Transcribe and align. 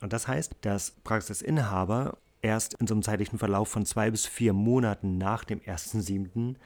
Und 0.00 0.12
das 0.12 0.28
heißt, 0.28 0.56
dass 0.62 0.92
Praxisinhaber 1.04 2.18
erst 2.42 2.74
in 2.74 2.86
so 2.86 2.94
einem 2.94 3.02
zeitlichen 3.02 3.38
Verlauf 3.38 3.68
von 3.68 3.84
zwei 3.84 4.10
bis 4.10 4.26
vier 4.26 4.52
Monaten 4.52 5.18
nach 5.18 5.44
dem 5.44 5.60
1.7. 5.60 6.56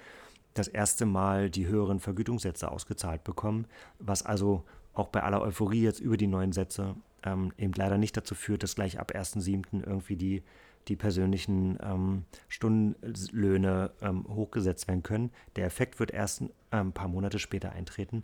das 0.55 0.69
erste 0.69 1.05
Mal 1.05 1.51
die 1.51 1.67
höheren 1.67 2.01
Vergütungssätze 2.01 2.71
ausgezahlt 2.71 3.25
bekommen, 3.25 3.67
was 3.99 4.25
also 4.25 4.65
auch 4.93 5.09
bei 5.09 5.23
aller 5.23 5.43
Euphorie 5.43 5.83
jetzt 5.83 6.01
über 6.01 6.17
die 6.17 6.29
neuen 6.29 6.53
Sätze 6.53 6.95
ähm, 7.25 7.53
eben 7.59 7.73
leider 7.77 7.99
nicht 7.99 8.17
dazu 8.17 8.35
führt, 8.35 8.63
dass 8.63 8.77
gleich 8.77 9.01
ab 9.01 9.13
1.7. 9.13 9.85
irgendwie 9.85 10.17
die, 10.17 10.43
die 10.87 10.97
persönlichen 10.97 11.79
ähm, 11.83 12.25
Stundenlöhne 12.49 13.91
ähm, 14.01 14.25
hochgesetzt 14.29 14.87
werden 14.87 15.03
können. 15.03 15.31
Der 15.57 15.67
Effekt 15.67 15.99
wird 15.99 16.13
erst 16.13 16.43
ein 16.43 16.51
ähm, 16.71 16.93
paar 16.93 17.09
Monate 17.09 17.41
später 17.41 17.73
eintreten. 17.73 18.23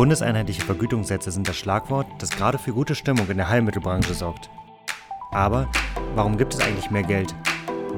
Bundeseinheitliche 0.00 0.62
Vergütungssätze 0.62 1.30
sind 1.30 1.46
das 1.46 1.58
Schlagwort, 1.58 2.06
das 2.20 2.30
gerade 2.30 2.56
für 2.56 2.72
gute 2.72 2.94
Stimmung 2.94 3.28
in 3.28 3.36
der 3.36 3.50
Heilmittelbranche 3.50 4.14
sorgt. 4.14 4.48
Aber 5.30 5.68
warum 6.14 6.38
gibt 6.38 6.54
es 6.54 6.60
eigentlich 6.60 6.90
mehr 6.90 7.02
Geld? 7.02 7.34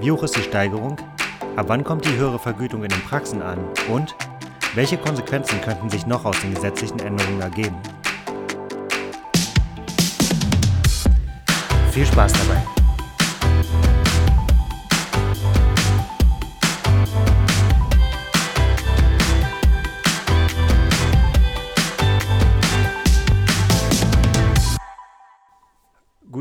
Wie 0.01 0.11
hoch 0.11 0.25
ist 0.25 0.37
die 0.37 0.43
Steigerung? 0.43 0.97
Ab 1.55 1.67
wann 1.69 1.85
kommt 1.85 2.05
die 2.05 2.17
höhere 2.17 2.41
Vergütung 2.41 2.83
in 2.83 2.89
den 2.89 3.03
Praxen 3.03 3.41
an? 3.41 3.61
Und 3.89 4.17
welche 4.75 4.99
Konsequenzen 4.99 5.61
könnten 5.61 5.91
sich 5.91 6.05
noch 6.05 6.25
aus 6.25 6.41
den 6.41 6.53
gesetzlichen 6.53 6.99
Änderungen 6.99 7.41
ergeben? 7.41 7.77
Viel 11.93 12.07
Spaß 12.07 12.33
dabei! 12.33 12.82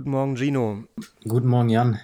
Guten 0.02 0.10
Morgen, 0.10 0.36
Gino. 0.36 0.84
Guten 1.28 1.48
Morgen, 1.48 1.70
Jan. 1.70 2.00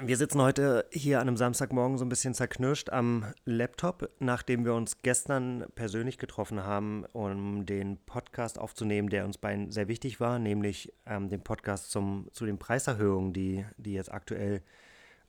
Wir 0.00 0.16
sitzen 0.16 0.40
heute 0.40 0.86
hier 0.92 1.18
an 1.18 1.26
einem 1.26 1.36
Samstagmorgen 1.36 1.98
so 1.98 2.04
ein 2.04 2.08
bisschen 2.08 2.32
zerknirscht 2.32 2.90
am 2.90 3.24
Laptop, 3.44 4.08
nachdem 4.20 4.64
wir 4.64 4.72
uns 4.72 5.02
gestern 5.02 5.66
persönlich 5.74 6.18
getroffen 6.18 6.62
haben, 6.62 7.04
um 7.12 7.66
den 7.66 7.96
Podcast 8.06 8.56
aufzunehmen, 8.56 9.08
der 9.08 9.24
uns 9.24 9.38
beiden 9.38 9.72
sehr 9.72 9.88
wichtig 9.88 10.20
war, 10.20 10.38
nämlich 10.38 10.92
ähm, 11.06 11.28
den 11.28 11.42
Podcast 11.42 11.90
zum, 11.90 12.28
zu 12.30 12.46
den 12.46 12.56
Preiserhöhungen, 12.56 13.32
die, 13.32 13.66
die 13.78 13.94
jetzt 13.94 14.12
aktuell 14.12 14.62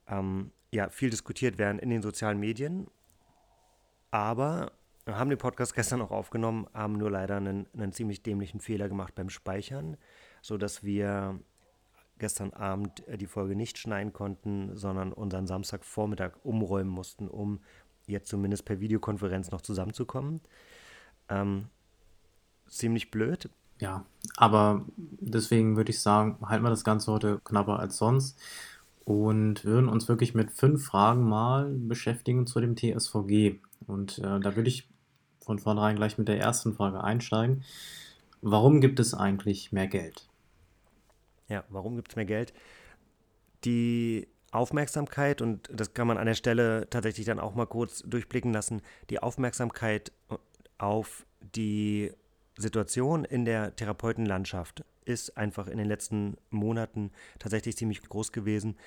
ähm, 0.07 0.51
ja, 0.71 0.89
viel 0.89 1.09
diskutiert 1.09 1.57
werden 1.57 1.79
in 1.79 1.89
den 1.89 2.03
sozialen 2.03 2.39
Medien. 2.39 2.85
Aber 4.11 4.73
haben 5.07 5.31
den 5.31 5.39
Podcast 5.39 5.73
gestern 5.73 6.03
auch 6.03 6.11
aufgenommen, 6.11 6.67
haben 6.71 6.99
nur 6.99 7.09
leider 7.09 7.37
einen, 7.37 7.65
einen 7.73 7.93
ziemlich 7.93 8.21
dämlichen 8.21 8.59
Fehler 8.59 8.89
gemacht 8.89 9.15
beim 9.15 9.31
Speichern, 9.31 9.97
sodass 10.43 10.83
wir 10.83 11.39
gestern 12.17 12.53
Abend 12.53 13.07
äh, 13.07 13.17
die 13.17 13.27
Folge 13.27 13.55
nicht 13.55 13.77
schneiden 13.77 14.13
konnten, 14.13 14.75
sondern 14.75 15.13
unseren 15.13 15.47
Samstagvormittag 15.47 16.33
umräumen 16.43 16.91
mussten, 16.91 17.27
um 17.27 17.59
jetzt 18.07 18.29
zumindest 18.29 18.65
per 18.65 18.79
Videokonferenz 18.79 19.51
noch 19.51 19.61
zusammenzukommen. 19.61 20.41
Ähm, 21.29 21.65
ziemlich 22.67 23.11
blöd. 23.11 23.49
Ja, 23.79 24.05
aber 24.37 24.85
deswegen 24.95 25.75
würde 25.75 25.91
ich 25.91 25.99
sagen, 25.99 26.37
halten 26.41 26.63
wir 26.63 26.69
das 26.69 26.85
Ganze 26.85 27.11
heute 27.11 27.41
knapper 27.43 27.79
als 27.79 27.97
sonst 27.97 28.39
und 29.03 29.65
würden 29.65 29.89
uns 29.89 30.07
wirklich 30.07 30.33
mit 30.33 30.51
fünf 30.51 30.85
Fragen 30.85 31.27
mal 31.27 31.73
beschäftigen 31.73 32.47
zu 32.47 32.61
dem 32.61 32.75
TSVG. 32.75 33.59
Und 33.85 34.19
äh, 34.19 34.39
da 34.39 34.55
würde 34.55 34.69
ich 34.69 34.87
von 35.41 35.59
vornherein 35.59 35.95
gleich 35.95 36.17
mit 36.17 36.27
der 36.27 36.39
ersten 36.39 36.73
Frage 36.73 37.03
einsteigen. 37.03 37.63
Warum 38.41 38.81
gibt 38.81 38.99
es 38.99 39.13
eigentlich 39.13 39.71
mehr 39.71 39.87
Geld? 39.87 40.27
Ja, 41.47 41.63
warum 41.69 41.95
gibt 41.95 42.11
es 42.11 42.15
mehr 42.15 42.25
Geld? 42.25 42.53
Die 43.63 44.27
Aufmerksamkeit, 44.51 45.41
und 45.41 45.69
das 45.71 45.93
kann 45.93 46.07
man 46.07 46.17
an 46.17 46.25
der 46.25 46.33
Stelle 46.33 46.87
tatsächlich 46.89 47.25
dann 47.25 47.39
auch 47.39 47.55
mal 47.55 47.65
kurz 47.65 48.01
durchblicken 48.01 48.53
lassen, 48.53 48.81
die 49.09 49.19
Aufmerksamkeit 49.19 50.11
auf 50.77 51.25
die 51.41 52.11
Situation 52.57 53.25
in 53.25 53.45
der 53.45 53.75
Therapeutenlandschaft 53.75 54.83
ist 55.03 55.37
einfach 55.37 55.67
in 55.67 55.77
den 55.77 55.87
letzten 55.87 56.37
Monaten 56.49 57.11
tatsächlich 57.37 57.77
ziemlich 57.77 58.01
groß 58.01 58.31
gewesen. 58.31 58.77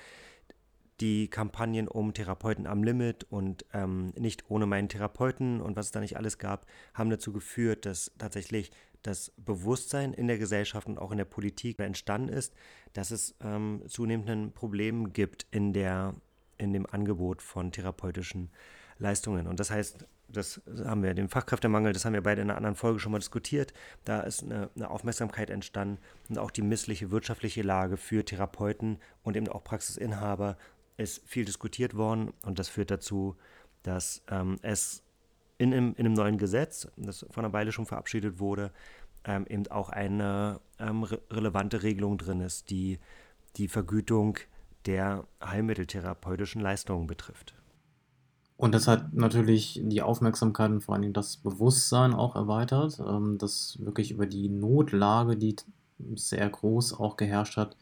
Die 0.99 1.29
Kampagnen 1.29 1.87
um 1.87 2.13
Therapeuten 2.13 2.67
am 2.67 2.83
Limit 2.83 3.25
und 3.29 3.65
ähm, 3.73 4.11
nicht 4.17 4.49
ohne 4.49 4.65
meinen 4.65 4.89
Therapeuten 4.89 5.61
und 5.61 5.77
was 5.77 5.87
es 5.87 5.91
da 5.91 6.01
nicht 6.01 6.17
alles 6.17 6.39
gab, 6.39 6.65
haben 6.93 7.09
dazu 7.09 7.31
geführt, 7.31 7.85
dass 7.85 8.11
tatsächlich 8.17 8.71
das 9.01 9.31
Bewusstsein 9.37 10.13
in 10.13 10.27
der 10.27 10.37
Gesellschaft 10.37 10.87
und 10.87 10.97
auch 10.97 11.11
in 11.11 11.17
der 11.17 11.25
Politik 11.25 11.79
entstanden 11.79 12.29
ist, 12.29 12.53
dass 12.93 13.11
es 13.11 13.35
ähm, 13.41 13.83
zunehmend 13.87 14.29
ein 14.29 14.51
Problem 14.51 15.13
gibt 15.13 15.45
in, 15.51 15.73
der, 15.73 16.15
in 16.57 16.73
dem 16.73 16.85
Angebot 16.85 17.41
von 17.41 17.71
therapeutischen 17.71 18.49
Leistungen. 18.97 19.47
Und 19.47 19.59
das 19.59 19.71
heißt, 19.71 20.05
das 20.31 20.61
haben 20.83 21.01
wir, 21.01 21.13
den 21.13 21.29
Fachkräftemangel, 21.29 21.93
das 21.93 22.05
haben 22.05 22.13
wir 22.13 22.21
beide 22.21 22.41
in 22.41 22.49
einer 22.49 22.57
anderen 22.57 22.75
Folge 22.75 22.99
schon 22.99 23.11
mal 23.11 23.19
diskutiert. 23.19 23.73
Da 24.05 24.21
ist 24.21 24.43
eine, 24.43 24.69
eine, 24.75 24.89
Aufmerksamkeit 24.89 25.49
entstanden 25.49 25.97
und 26.27 26.37
auch 26.37 26.51
die 26.51 26.61
missliche 26.61 27.09
wirtschaftliche 27.09 27.61
Lage 27.61 27.97
für 27.97 28.23
Therapeuten 28.23 28.99
und 29.23 29.35
eben 29.35 29.47
auch 29.47 29.63
Praxisinhaber 29.63 30.57
ist 30.97 31.27
viel 31.27 31.45
diskutiert 31.45 31.95
worden. 31.95 32.33
Und 32.43 32.59
das 32.59 32.69
führt 32.69 32.91
dazu, 32.91 33.37
dass 33.83 34.21
ähm, 34.29 34.57
es 34.61 35.01
in 35.59 35.73
einem, 35.73 35.93
in 35.97 36.05
einem 36.05 36.15
neuen 36.15 36.37
Gesetz, 36.37 36.87
das 36.97 37.25
vor 37.29 37.43
einer 37.43 37.53
Weile 37.53 37.71
schon 37.71 37.85
verabschiedet 37.85 38.39
wurde, 38.39 38.71
ähm, 39.25 39.45
eben 39.47 39.67
auch 39.67 39.89
eine 39.89 40.59
ähm, 40.79 41.03
re 41.03 41.21
relevante 41.29 41.83
Regelung 41.83 42.17
drin 42.17 42.39
ist, 42.39 42.71
die 42.71 42.97
die 43.57 43.67
Vergütung 43.67 44.37
der 44.85 45.25
heilmitteltherapeutischen 45.43 46.61
Leistungen 46.61 47.05
betrifft. 47.05 47.53
Und 48.55 48.73
das 48.73 48.87
hat 48.87 49.13
natürlich 49.13 49.81
die 49.83 50.01
Aufmerksamkeit 50.01 50.71
und 50.71 50.81
vor 50.81 50.95
allem 50.95 51.13
das 51.13 51.37
Bewusstsein 51.37 52.13
auch 52.13 52.35
erweitert, 52.35 52.99
ähm, 52.99 53.37
dass 53.37 53.77
wirklich 53.81 54.11
über 54.11 54.25
die 54.25 54.47
Notlage, 54.49 55.35
die 55.35 55.57
sehr 56.15 56.49
groß 56.49 56.93
auch 56.93 57.17
geherrscht 57.17 57.57
hat, 57.57 57.75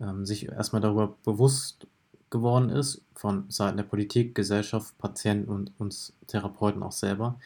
ähm, 0.00 0.26
sich 0.26 0.48
erstmal 0.48 0.82
darüber 0.82 1.16
bewusst 1.24 1.86
geworden 2.30 2.70
ist, 2.70 3.02
von 3.14 3.50
Seiten 3.50 3.76
der 3.76 3.84
Politik, 3.84 4.34
Gesellschaft, 4.34 4.96
Patienten 4.98 5.48
und 5.48 5.72
uns 5.78 6.12
Therapeuten 6.26 6.82
auch 6.82 6.92
selber. 6.92 7.38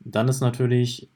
Dann 0.00 0.28
ist 0.28 0.40
natürlich 0.40 1.08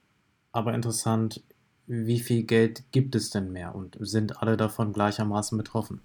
aber 0.53 0.75
interessant, 0.75 1.43
wie 1.87 2.21
viel 2.21 2.45
Geld 2.45 2.85
gibt 2.93 3.15
es 3.15 3.31
denn 3.31 3.53
mehr 3.53 3.75
und 3.75 3.97
sind 4.01 4.41
alle 4.41 4.57
davon 4.57 4.93
gleichermaßen 4.93 5.59
betroffen? 5.59 6.01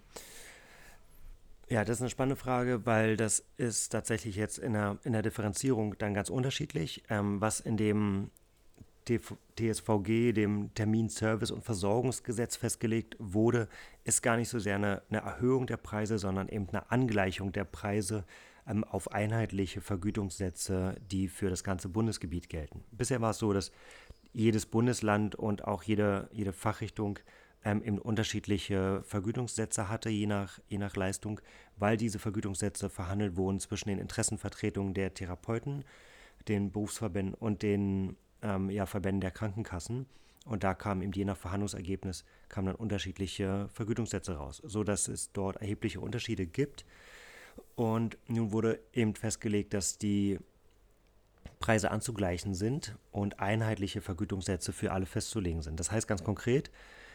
Ja, 1.69 1.83
das 1.83 1.97
ist 1.97 2.01
eine 2.01 2.09
spannende 2.09 2.37
Frage, 2.37 2.85
weil 2.85 3.17
das 3.17 3.43
ist 3.57 3.89
tatsächlich 3.89 4.37
jetzt 4.37 4.57
in 4.57 4.73
der, 4.73 4.97
in 5.03 5.11
der 5.11 5.21
Differenzierung 5.21 5.97
dann 5.97 6.13
ganz 6.13 6.29
unterschiedlich. 6.29 7.03
Ähm, 7.09 7.41
was 7.41 7.59
in 7.59 7.75
dem 7.75 8.31
TSVG, 9.07 10.33
dem 10.33 10.73
Terminservice- 10.73 11.51
und 11.51 11.63
Versorgungsgesetz 11.63 12.55
festgelegt 12.55 13.15
wurde, 13.19 13.67
ist 14.03 14.21
gar 14.21 14.37
nicht 14.37 14.49
so 14.49 14.59
sehr 14.59 14.75
eine, 14.75 15.01
eine 15.09 15.19
Erhöhung 15.19 15.67
der 15.67 15.77
Preise, 15.77 16.17
sondern 16.17 16.49
eben 16.49 16.67
eine 16.69 16.91
Angleichung 16.91 17.51
der 17.51 17.63
Preise 17.63 18.25
ähm, 18.67 18.83
auf 18.83 19.11
einheitliche 19.11 19.81
Vergütungssätze, 19.81 20.95
die 21.09 21.27
für 21.27 21.49
das 21.49 21.63
ganze 21.63 21.89
Bundesgebiet 21.89 22.49
gelten. 22.49 22.83
Bisher 22.91 23.21
war 23.21 23.31
es 23.31 23.37
so, 23.37 23.53
dass 23.53 23.71
jedes 24.33 24.65
Bundesland 24.65 25.35
und 25.35 25.65
auch 25.65 25.83
jede, 25.83 26.29
jede 26.31 26.53
Fachrichtung 26.53 27.19
ähm, 27.63 27.81
eben 27.83 27.97
unterschiedliche 27.97 29.01
Vergütungssätze 29.03 29.89
hatte, 29.89 30.09
je 30.09 30.27
nach, 30.27 30.59
je 30.67 30.77
nach 30.77 30.95
Leistung, 30.95 31.41
weil 31.77 31.97
diese 31.97 32.19
Vergütungssätze 32.19 32.89
verhandelt 32.89 33.35
wurden 33.35 33.59
zwischen 33.59 33.89
den 33.89 33.99
Interessenvertretungen 33.99 34.93
der 34.93 35.13
Therapeuten, 35.13 35.83
den 36.47 36.71
Berufsverbänden 36.71 37.33
und 37.33 37.63
den 37.63 38.15
ähm, 38.41 38.69
ja, 38.69 38.85
Verbänden 38.85 39.21
der 39.21 39.31
Krankenkassen. 39.31 40.05
Und 40.45 40.63
da 40.63 40.73
kamen 40.73 41.01
eben 41.01 41.11
je 41.11 41.25
nach 41.25 41.37
Verhandlungsergebnis 41.37 42.23
kamen 42.47 42.67
dann 42.67 42.75
unterschiedliche 42.75 43.67
Vergütungssätze 43.73 44.37
raus, 44.37 44.61
sodass 44.65 45.07
es 45.07 45.31
dort 45.33 45.57
erhebliche 45.57 45.99
Unterschiede 45.99 46.45
gibt. 46.45 46.85
Und 47.75 48.17
nun 48.27 48.51
wurde 48.51 48.79
eben 48.93 49.15
festgelegt, 49.15 49.73
dass 49.73 49.97
die 49.97 50.39
Preise 51.59 51.91
anzugleichen 51.91 52.53
sind 52.53 52.95
und 53.11 53.39
einheitliche 53.39 54.01
Vergütungssätze 54.01 54.73
für 54.73 54.91
alle 54.91 55.05
festzulegen 55.05 55.61
sind. 55.61 55.79
Das 55.79 55.91
heißt 55.91 56.07
ganz 56.07 56.23
konkret, 56.23 56.71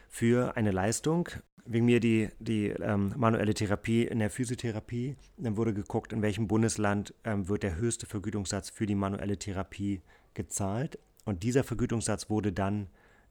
für 0.09 0.57
eine 0.57 0.73
Leistung, 0.73 1.29
wegen 1.65 1.87
mir 1.87 2.01
die, 2.01 2.29
die 2.39 2.67
ähm, 2.69 3.15
manuelle 3.17 3.55
Therapie 3.55 4.05
in 4.05 4.19
der 4.19 4.31
Physiotherapie, 4.31 5.17
dann 5.39 5.57
wurde 5.57 5.73
geguckt, 5.73 6.13
in 6.13 6.23
welchem 6.23 6.49
Bundesland 6.49 7.15
ähm, 7.25 7.49
wird 7.49 7.63
der 7.63 7.77
höchste 7.77 8.07
Vergütungssatz 8.07 8.71
für 8.71 8.85
die 8.85 8.97
manuelle 8.97 9.39
Therapie 9.39 10.03
gezahlt. 10.35 10.99
Und 11.25 11.43
dieser 11.43 11.65
Vergütungssatz 11.65 12.31
wurde 12.31 12.53
dann 12.53 12.89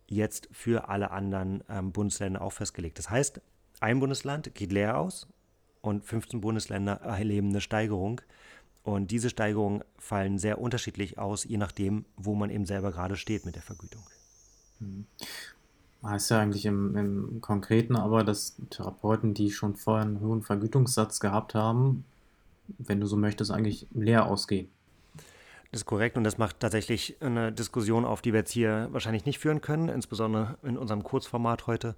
jetzt 0.07 0.49
für 0.51 0.89
alle 0.89 1.11
anderen 1.11 1.63
ähm, 1.69 1.91
Bundesländer 1.91 2.41
auch 2.41 2.53
festgelegt. 2.53 2.99
Das 2.99 3.09
heißt, 3.09 3.41
ein 3.79 3.99
Bundesland 3.99 4.53
geht 4.55 4.71
leer 4.71 4.97
aus 4.97 5.27
und 5.81 6.03
15 6.03 6.41
Bundesländer 6.41 6.93
erleben 7.01 7.49
eine 7.49 7.61
Steigerung. 7.61 8.21
Und 8.83 9.11
diese 9.11 9.29
Steigerungen 9.29 9.83
fallen 9.97 10.38
sehr 10.38 10.59
unterschiedlich 10.59 11.17
aus, 11.17 11.43
je 11.43 11.57
nachdem, 11.57 12.05
wo 12.17 12.35
man 12.35 12.49
eben 12.49 12.65
selber 12.65 12.91
gerade 12.91 13.15
steht 13.15 13.45
mit 13.45 13.55
der 13.55 13.61
Vergütung. 13.61 14.03
Mhm. 14.79 15.05
Heißt 16.03 16.31
ja 16.31 16.39
eigentlich 16.39 16.65
im, 16.65 16.95
im 16.97 17.41
Konkreten 17.41 17.95
aber, 17.95 18.23
dass 18.23 18.55
Therapeuten, 18.71 19.35
die 19.35 19.51
schon 19.51 19.75
vorher 19.75 20.05
einen 20.05 20.19
hohen 20.19 20.41
Vergütungssatz 20.41 21.19
gehabt 21.19 21.53
haben, 21.53 22.05
wenn 22.79 22.99
du 22.99 23.05
so 23.05 23.17
möchtest, 23.17 23.51
eigentlich 23.51 23.85
leer 23.91 24.25
ausgehen. 24.25 24.69
Das 25.71 25.81
ist 25.81 25.85
korrekt 25.85 26.18
und 26.18 26.25
das 26.25 26.38
macht 26.38 26.59
tatsächlich 26.59 27.15
eine 27.21 27.53
Diskussion 27.53 28.03
auf, 28.03 28.21
die 28.21 28.33
wir 28.33 28.39
jetzt 28.39 28.51
hier 28.51 28.89
wahrscheinlich 28.91 29.25
nicht 29.25 29.39
führen 29.39 29.62
können, 29.62 29.88
insbesondere 29.88 30.57
in 30.63 30.77
unserem 30.77 31.01
Kurzformat 31.01 31.65
heute, 31.65 31.95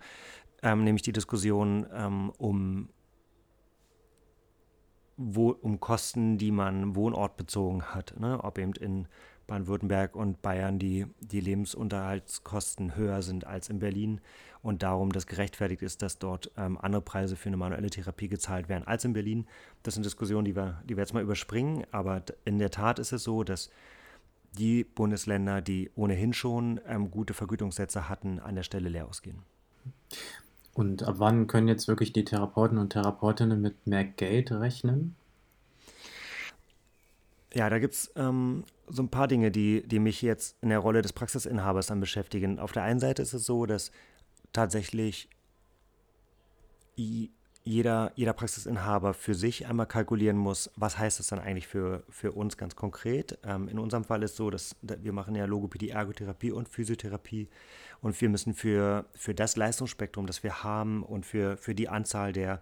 ähm, 0.62 0.84
nämlich 0.84 1.02
die 1.02 1.12
Diskussion 1.12 1.88
ähm, 1.92 2.32
um, 2.38 2.90
wo, 5.18 5.50
um 5.50 5.80
Kosten, 5.80 6.38
die 6.38 6.52
man 6.52 6.96
wohnortbezogen 6.96 7.96
hat, 7.96 8.14
ne? 8.20 8.44
ob 8.44 8.60
eben 8.60 8.74
in 8.74 9.08
Baden-Württemberg 9.48 10.16
und 10.16 10.44
Bayern 10.44 10.78
die, 10.78 11.08
die 11.20 11.42
Lebensunterhaltskosten 11.42 12.96
höher 12.96 13.24
sind 13.24 13.48
als 13.48 13.70
in 13.70 13.80
Berlin 13.80 14.22
und 14.64 14.82
darum 14.82 15.12
das 15.12 15.28
gerechtfertigt 15.28 15.84
ist, 15.84 16.02
dass 16.02 16.18
dort 16.18 16.50
ähm, 16.58 16.80
andere 16.82 17.02
Preise 17.02 17.36
für 17.36 17.50
eine 17.50 17.58
manuelle 17.58 17.90
Therapie 17.90 18.30
gezahlt 18.30 18.70
werden 18.70 18.88
als 18.88 19.06
in 19.06 19.14
Berlin. 19.14 19.46
Das 19.84 19.94
sind 19.94 20.06
Diskussionen, 20.06 20.46
die 20.46 20.56
wir, 20.56 20.82
die 20.86 20.96
wir 20.96 21.04
jetzt 21.04 21.14
mal 21.14 21.22
überspringen, 21.22 21.86
aber 21.92 22.24
in 22.46 22.58
der 22.58 22.72
Tat 22.72 22.98
ist 22.98 23.12
es 23.12 23.24
so, 23.24 23.44
dass 23.44 23.70
die 24.58 24.84
Bundesländer, 24.84 25.62
die 25.62 25.92
ohnehin 25.96 26.34
schon 26.34 26.80
ähm, 26.88 27.12
gute 27.12 27.34
Vergütungssätze 27.34 28.08
hatten, 28.08 28.40
an 28.40 28.56
der 28.56 28.64
Stelle 28.64 28.90
leer 28.90 29.08
ausgehen. 29.08 29.40
Und 30.74 31.04
ab 31.04 31.16
wann 31.18 31.48
können 31.48 31.68
jetzt 31.68 31.88
wirklich 31.88 32.14
die 32.14 32.24
Therapeuten 32.24 32.78
und 32.78 32.92
Therapeutinnen 32.92 33.62
mit 33.62 33.86
mehr 33.86 34.06
Geld 34.06 34.52
rechnen? 34.52 35.16
Ja, 37.54 37.70
da 37.70 37.78
gibt 37.78 37.94
es 37.94 38.12
ähm, 38.16 38.64
so 38.88 39.04
ein 39.04 39.10
paar 39.10 39.28
Dinge, 39.28 39.52
die, 39.52 39.86
die 39.86 40.00
mich 40.00 40.22
jetzt 40.22 40.56
in 40.62 40.70
der 40.70 40.80
Rolle 40.80 41.02
des 41.02 41.14
Praxisinhabers 41.14 41.88
dann 41.88 42.00
beschäftigen. 42.00 42.58
Auf 42.60 42.72
der 42.72 42.84
einen 42.84 43.00
Seite 43.00 43.22
ist 43.22 43.34
es 43.34 43.46
so, 43.46 43.66
dass 43.66 43.92
tatsächlich 44.54 45.30
jeder, 47.64 48.12
jeder 48.16 48.34
Praxisinhaber 48.34 49.14
für 49.14 49.36
sich 49.36 49.68
einmal 49.68 49.88
kalkulieren 49.88 50.38
muss, 50.38 50.70
was 50.76 50.98
heißt 50.98 51.20
das 51.20 51.28
dann 51.28 51.40
eigentlich 51.40 51.68
für, 51.68 52.04
für 52.10 52.34
uns 52.34 52.58
ganz 52.58 52.76
konkret. 52.76 53.40
Ähm, 53.44 53.68
in 53.68 53.80
unserem 53.80 54.04
Fall 54.04 54.22
ist 54.22 54.32
es 54.32 54.38
so, 54.38 54.50
dass 54.50 54.76
wir 54.82 55.14
machen 55.14 55.34
ja 55.36 55.46
Logopädie, 55.46 55.90
Ergotherapie 55.90 56.52
und 56.52 56.70
Physiotherapie 56.70 57.50
und 58.02 58.20
wir 58.20 58.30
müssen 58.30 58.54
für, 58.54 59.06
für 59.16 59.34
das 59.34 59.56
Leistungsspektrum, 59.56 60.28
das 60.28 60.44
wir 60.44 60.64
haben 60.64 61.04
und 61.04 61.26
für, 61.26 61.58
für 61.58 61.74
die 61.74 61.90
Anzahl 61.90 62.34
der 62.34 62.62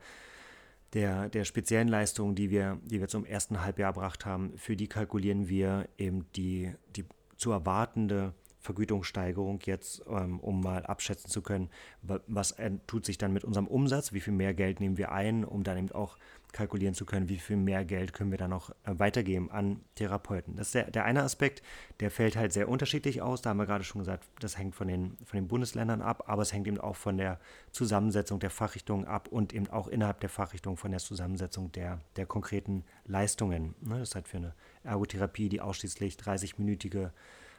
der, 0.94 1.30
der 1.30 1.46
speziellen 1.46 1.88
Leistungen, 1.88 2.36
die 2.36 2.50
wir, 2.50 2.78
die 2.84 3.00
wir 3.00 3.08
zum 3.08 3.26
ersten 3.26 3.62
Halbjahr 3.64 3.90
erbracht 3.90 4.26
haben, 4.26 4.58
für 4.58 4.76
die 4.76 4.88
kalkulieren 4.88 5.48
wir 5.48 5.88
eben 5.98 6.26
die, 6.36 6.74
die 6.96 7.06
zu 7.38 7.52
erwartende 7.52 8.34
Vergütungssteigerung 8.62 9.60
jetzt, 9.66 10.04
ähm, 10.08 10.40
um 10.40 10.62
mal 10.62 10.86
abschätzen 10.86 11.30
zu 11.30 11.42
können, 11.42 11.70
was 12.02 12.56
tut 12.88 13.06
sich 13.06 13.18
dann 13.18 13.34
mit 13.34 13.44
unserem 13.44 13.68
Umsatz, 13.68 14.14
wie 14.14 14.22
viel 14.22 14.34
mehr 14.34 14.54
Geld 14.54 14.80
nehmen 14.80 14.98
wir 14.98 15.12
ein, 15.12 15.44
um 15.44 15.64
dann 15.64 15.78
eben 15.78 15.92
auch 15.92 16.18
kalkulieren 16.52 16.94
zu 16.94 17.06
können, 17.06 17.30
wie 17.30 17.38
viel 17.38 17.56
mehr 17.56 17.86
Geld 17.86 18.14
können 18.14 18.32
wir 18.32 18.38
dann 18.38 18.50
noch 18.50 18.72
äh, 18.84 19.00
weitergeben 19.00 19.52
an 19.52 19.82
Therapeuten. 19.96 20.56
Das 20.56 20.68
ist 20.68 20.76
der, 20.76 20.92
der 20.92 21.06
eine 21.06 21.24
Aspekt, 21.24 21.62
der 22.00 22.12
fällt 22.12 22.36
halt 22.36 22.54
sehr 22.54 22.68
unterschiedlich 22.68 23.22
aus. 23.22 23.42
Da 23.42 23.52
haben 23.52 23.58
wir 23.58 23.66
gerade 23.66 23.84
schon 23.84 24.00
gesagt, 24.00 24.28
das 24.40 24.58
hängt 24.58 24.76
von 24.76 24.88
den, 24.88 25.18
von 25.26 25.38
den 25.38 25.48
Bundesländern 25.48 26.02
ab, 26.02 26.24
aber 26.28 26.42
es 26.42 26.54
hängt 26.54 26.68
eben 26.68 26.80
auch 26.80 26.96
von 26.96 27.18
der 27.18 27.40
Zusammensetzung 27.72 28.40
der 28.40 28.50
Fachrichtungen 28.50 29.06
ab 29.06 29.28
und 29.30 29.54
eben 29.54 29.70
auch 29.70 29.88
innerhalb 29.88 30.20
der 30.20 30.30
Fachrichtung 30.30 30.78
von 30.78 30.92
der 30.92 31.00
Zusammensetzung 31.00 31.72
der, 31.72 32.00
der 32.16 32.26
konkreten 32.26 32.84
Leistungen. 33.06 33.76
Ne, 33.82 34.00
das 34.00 34.10
ist 34.10 34.16
halt 34.16 34.28
für 34.28 34.38
eine 34.38 34.54
Ergotherapie, 34.84 35.50
die 35.50 35.62
ausschließlich 35.62 36.16
30-minütige 36.16 37.12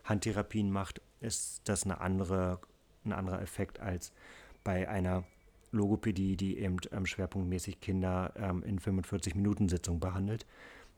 Handtherapien 0.04 0.70
macht, 0.70 1.00
ist 1.20 1.62
das 1.64 1.84
eine 1.84 2.00
andere, 2.00 2.60
ein 3.04 3.12
anderer 3.12 3.40
Effekt 3.42 3.80
als 3.80 4.12
bei 4.64 4.88
einer 4.88 5.24
Logopädie, 5.72 6.36
die 6.36 6.58
eben 6.58 6.76
ähm, 6.92 7.06
schwerpunktmäßig 7.06 7.80
Kinder 7.80 8.32
ähm, 8.36 8.62
in 8.62 8.78
45-Minuten-Sitzungen 8.78 10.00
behandelt. 10.00 10.46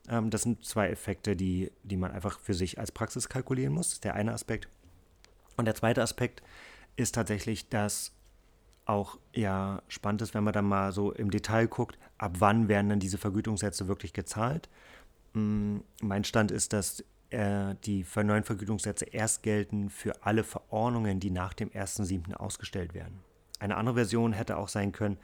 Ähm, 0.09 0.31
das 0.31 0.43
sind 0.43 0.65
zwei 0.65 0.91
Effekte, 0.91 1.37
die, 1.37 1.71
die 1.83 1.97
man 1.97 2.11
einfach 2.11 2.41
für 2.41 2.55
sich 2.55 2.79
als 2.79 2.93
Praxis 2.93 3.29
kalkulieren 3.29 3.73
muss. 3.73 3.89
Das 3.89 3.95
ist 3.95 4.05
der 4.05 4.15
eine 4.15 4.33
Aspekt. 4.33 4.69
Und 5.57 5.67
der 5.67 5.75
zweite 5.75 6.03
Aspekt 6.03 6.43
ist 6.97 7.15
tatsächlich, 7.15 7.69
dass 7.69 8.13
auch 8.87 9.19
ja 9.33 9.83
spannend 9.89 10.23
ist, 10.23 10.35
wenn 10.35 10.45
man 10.45 10.53
dann 10.53 10.67
mal 10.67 10.93
so 10.93 11.13
im 11.13 11.31
Detail 11.31 11.69
guckt, 11.69 11.99
ab 12.19 12.37
wann 12.39 12.69
werden 12.69 12.91
dann 12.91 13.01
diese 13.01 13.17
Vergütungssätze 13.19 13.89
wirklich 13.89 14.13
gezahlt. 14.13 14.69
Mm, 15.33 15.79
mein 16.03 16.25
Stand 16.25 16.51
ist, 16.51 16.73
dass 16.73 17.03
äh, 17.35 17.75
die 17.85 18.07
neuen 18.23 18.45
Vergütungssätze 18.45 19.05
erst 19.07 19.43
gelten 19.43 19.91
für 19.91 20.25
alle 20.25 20.45
Verordnungen, 20.45 21.21
die 21.21 21.31
nach 21.31 21.53
dem 21.53 21.71
1.7. 21.71 22.35
ausgestellt 22.35 22.95
werden. 22.95 23.21
Eine 23.59 23.77
andere 23.77 23.97
Version 23.97 24.33
hätte 24.33 24.57
auch 24.57 24.69
sein 24.69 24.93
können, 24.93 25.19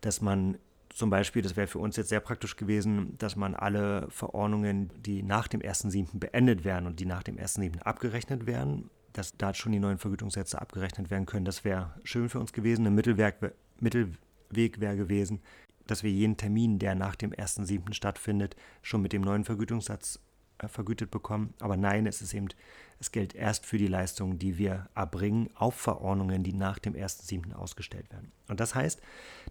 dass 0.00 0.20
man 0.20 0.58
zum 0.94 1.10
Beispiel, 1.10 1.42
das 1.42 1.56
wäre 1.56 1.66
für 1.66 1.78
uns 1.78 1.96
jetzt 1.96 2.10
sehr 2.10 2.20
praktisch 2.20 2.56
gewesen, 2.56 3.16
dass 3.18 3.34
man 3.34 3.54
alle 3.54 4.08
Verordnungen, 4.10 4.90
die 5.02 5.22
nach 5.22 5.48
dem 5.48 5.60
1.7. 5.60 6.18
beendet 6.18 6.64
werden 6.64 6.86
und 6.86 7.00
die 7.00 7.06
nach 7.06 7.22
dem 7.22 7.36
1.7. 7.36 7.80
abgerechnet 7.80 8.46
werden, 8.46 8.90
dass 9.12 9.36
da 9.36 9.54
schon 9.54 9.72
die 9.72 9.78
neuen 9.78 9.98
Vergütungssätze 9.98 10.60
abgerechnet 10.60 11.10
werden 11.10 11.26
können. 11.26 11.44
Das 11.44 11.64
wäre 11.64 11.94
schön 12.04 12.28
für 12.28 12.40
uns 12.40 12.52
gewesen. 12.52 12.86
Ein 12.86 12.94
Mittelwerk, 12.94 13.54
Mittelweg 13.80 14.80
wäre 14.80 14.96
gewesen, 14.96 15.40
dass 15.86 16.02
wir 16.02 16.10
jeden 16.10 16.36
Termin, 16.36 16.78
der 16.78 16.94
nach 16.94 17.16
dem 17.16 17.32
1.7. 17.32 17.94
stattfindet, 17.94 18.54
schon 18.82 19.02
mit 19.02 19.12
dem 19.12 19.22
neuen 19.22 19.44
Vergütungssatz 19.44 20.20
vergütet 20.68 21.10
bekommen. 21.10 21.54
Aber 21.60 21.76
nein, 21.76 22.06
es 22.06 22.22
ist 22.22 22.34
eben, 22.34 22.48
es 23.00 23.12
gilt 23.12 23.34
erst 23.34 23.66
für 23.66 23.78
die 23.78 23.86
Leistungen, 23.86 24.38
die 24.38 24.58
wir 24.58 24.88
erbringen, 24.94 25.50
auf 25.54 25.74
Verordnungen, 25.74 26.42
die 26.42 26.52
nach 26.52 26.78
dem 26.78 26.94
1.7. 26.94 27.54
ausgestellt 27.54 28.10
werden. 28.10 28.32
Und 28.48 28.60
das 28.60 28.74
heißt, 28.74 29.00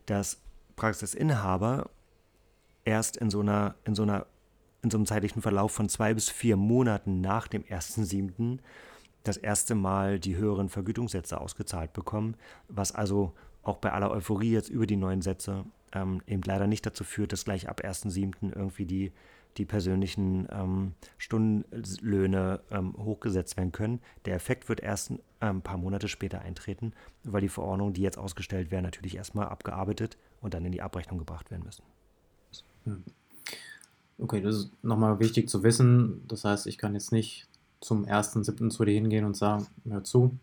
dass 0.05 0.41
Praxisinhaber 0.75 1.89
erst 2.85 3.17
in 3.17 3.29
so 3.29 3.41
einer, 3.41 3.75
in 3.85 3.95
so 3.95 4.03
einer, 4.03 4.25
in 4.81 4.89
so 4.89 4.97
einem 4.97 5.05
zeitlichen 5.05 5.41
Verlauf 5.41 5.71
von 5.71 5.89
zwei 5.89 6.13
bis 6.13 6.29
vier 6.29 6.57
Monaten 6.57 7.21
nach 7.21 7.47
dem 7.47 7.63
1.7. 7.63 8.59
das 9.23 9.37
erste 9.37 9.75
Mal 9.75 10.19
die 10.19 10.35
höheren 10.35 10.69
Vergütungssätze 10.69 11.39
ausgezahlt 11.39 11.93
bekommen, 11.93 12.35
was 12.67 12.93
also 12.93 13.33
auch 13.63 13.77
bei 13.77 13.91
aller 13.91 14.09
Euphorie 14.09 14.51
jetzt 14.51 14.69
über 14.69 14.87
die 14.87 14.95
neuen 14.95 15.21
Sätze 15.21 15.65
ähm, 15.93 16.21
eben 16.25 16.41
leider 16.43 16.67
nicht 16.67 16.85
dazu 16.85 17.03
führt, 17.03 17.31
dass 17.31 17.45
gleich 17.45 17.69
ab 17.69 17.81
1.7. 17.83 18.55
irgendwie 18.55 18.85
die 18.85 19.11
die 19.57 19.65
persönlichen 19.65 20.47
ähm, 20.51 20.93
Stundenlöhne 21.17 22.61
ähm, 22.71 22.95
hochgesetzt 22.97 23.57
werden 23.57 23.71
können. 23.71 23.99
Der 24.25 24.35
Effekt 24.35 24.69
wird 24.69 24.79
erst 24.79 25.11
ein 25.11 25.19
ähm, 25.41 25.61
paar 25.61 25.77
Monate 25.77 26.07
später 26.07 26.41
eintreten, 26.41 26.93
weil 27.23 27.41
die 27.41 27.49
Verordnungen, 27.49 27.93
die 27.93 28.01
jetzt 28.01 28.17
ausgestellt 28.17 28.71
werden, 28.71 28.85
natürlich 28.85 29.15
erstmal 29.15 29.47
abgearbeitet 29.47 30.17
und 30.41 30.53
dann 30.53 30.65
in 30.65 30.71
die 30.71 30.81
Abrechnung 30.81 31.19
gebracht 31.19 31.51
werden 31.51 31.63
müssen. 31.63 31.83
Hm. 32.85 33.03
Okay, 34.17 34.41
das 34.41 34.55
ist 34.55 34.83
nochmal 34.83 35.19
wichtig 35.19 35.49
zu 35.49 35.63
wissen. 35.63 36.23
Das 36.27 36.45
heißt, 36.45 36.67
ich 36.67 36.77
kann 36.77 36.93
jetzt 36.93 37.11
nicht 37.11 37.47
zum 37.79 38.05
1.7. 38.05 38.69
zu 38.69 38.85
dir 38.85 38.93
hingehen 38.93 39.25
und 39.25 39.35
sagen, 39.35 39.67
hör 39.85 40.03
zu, 40.03 40.37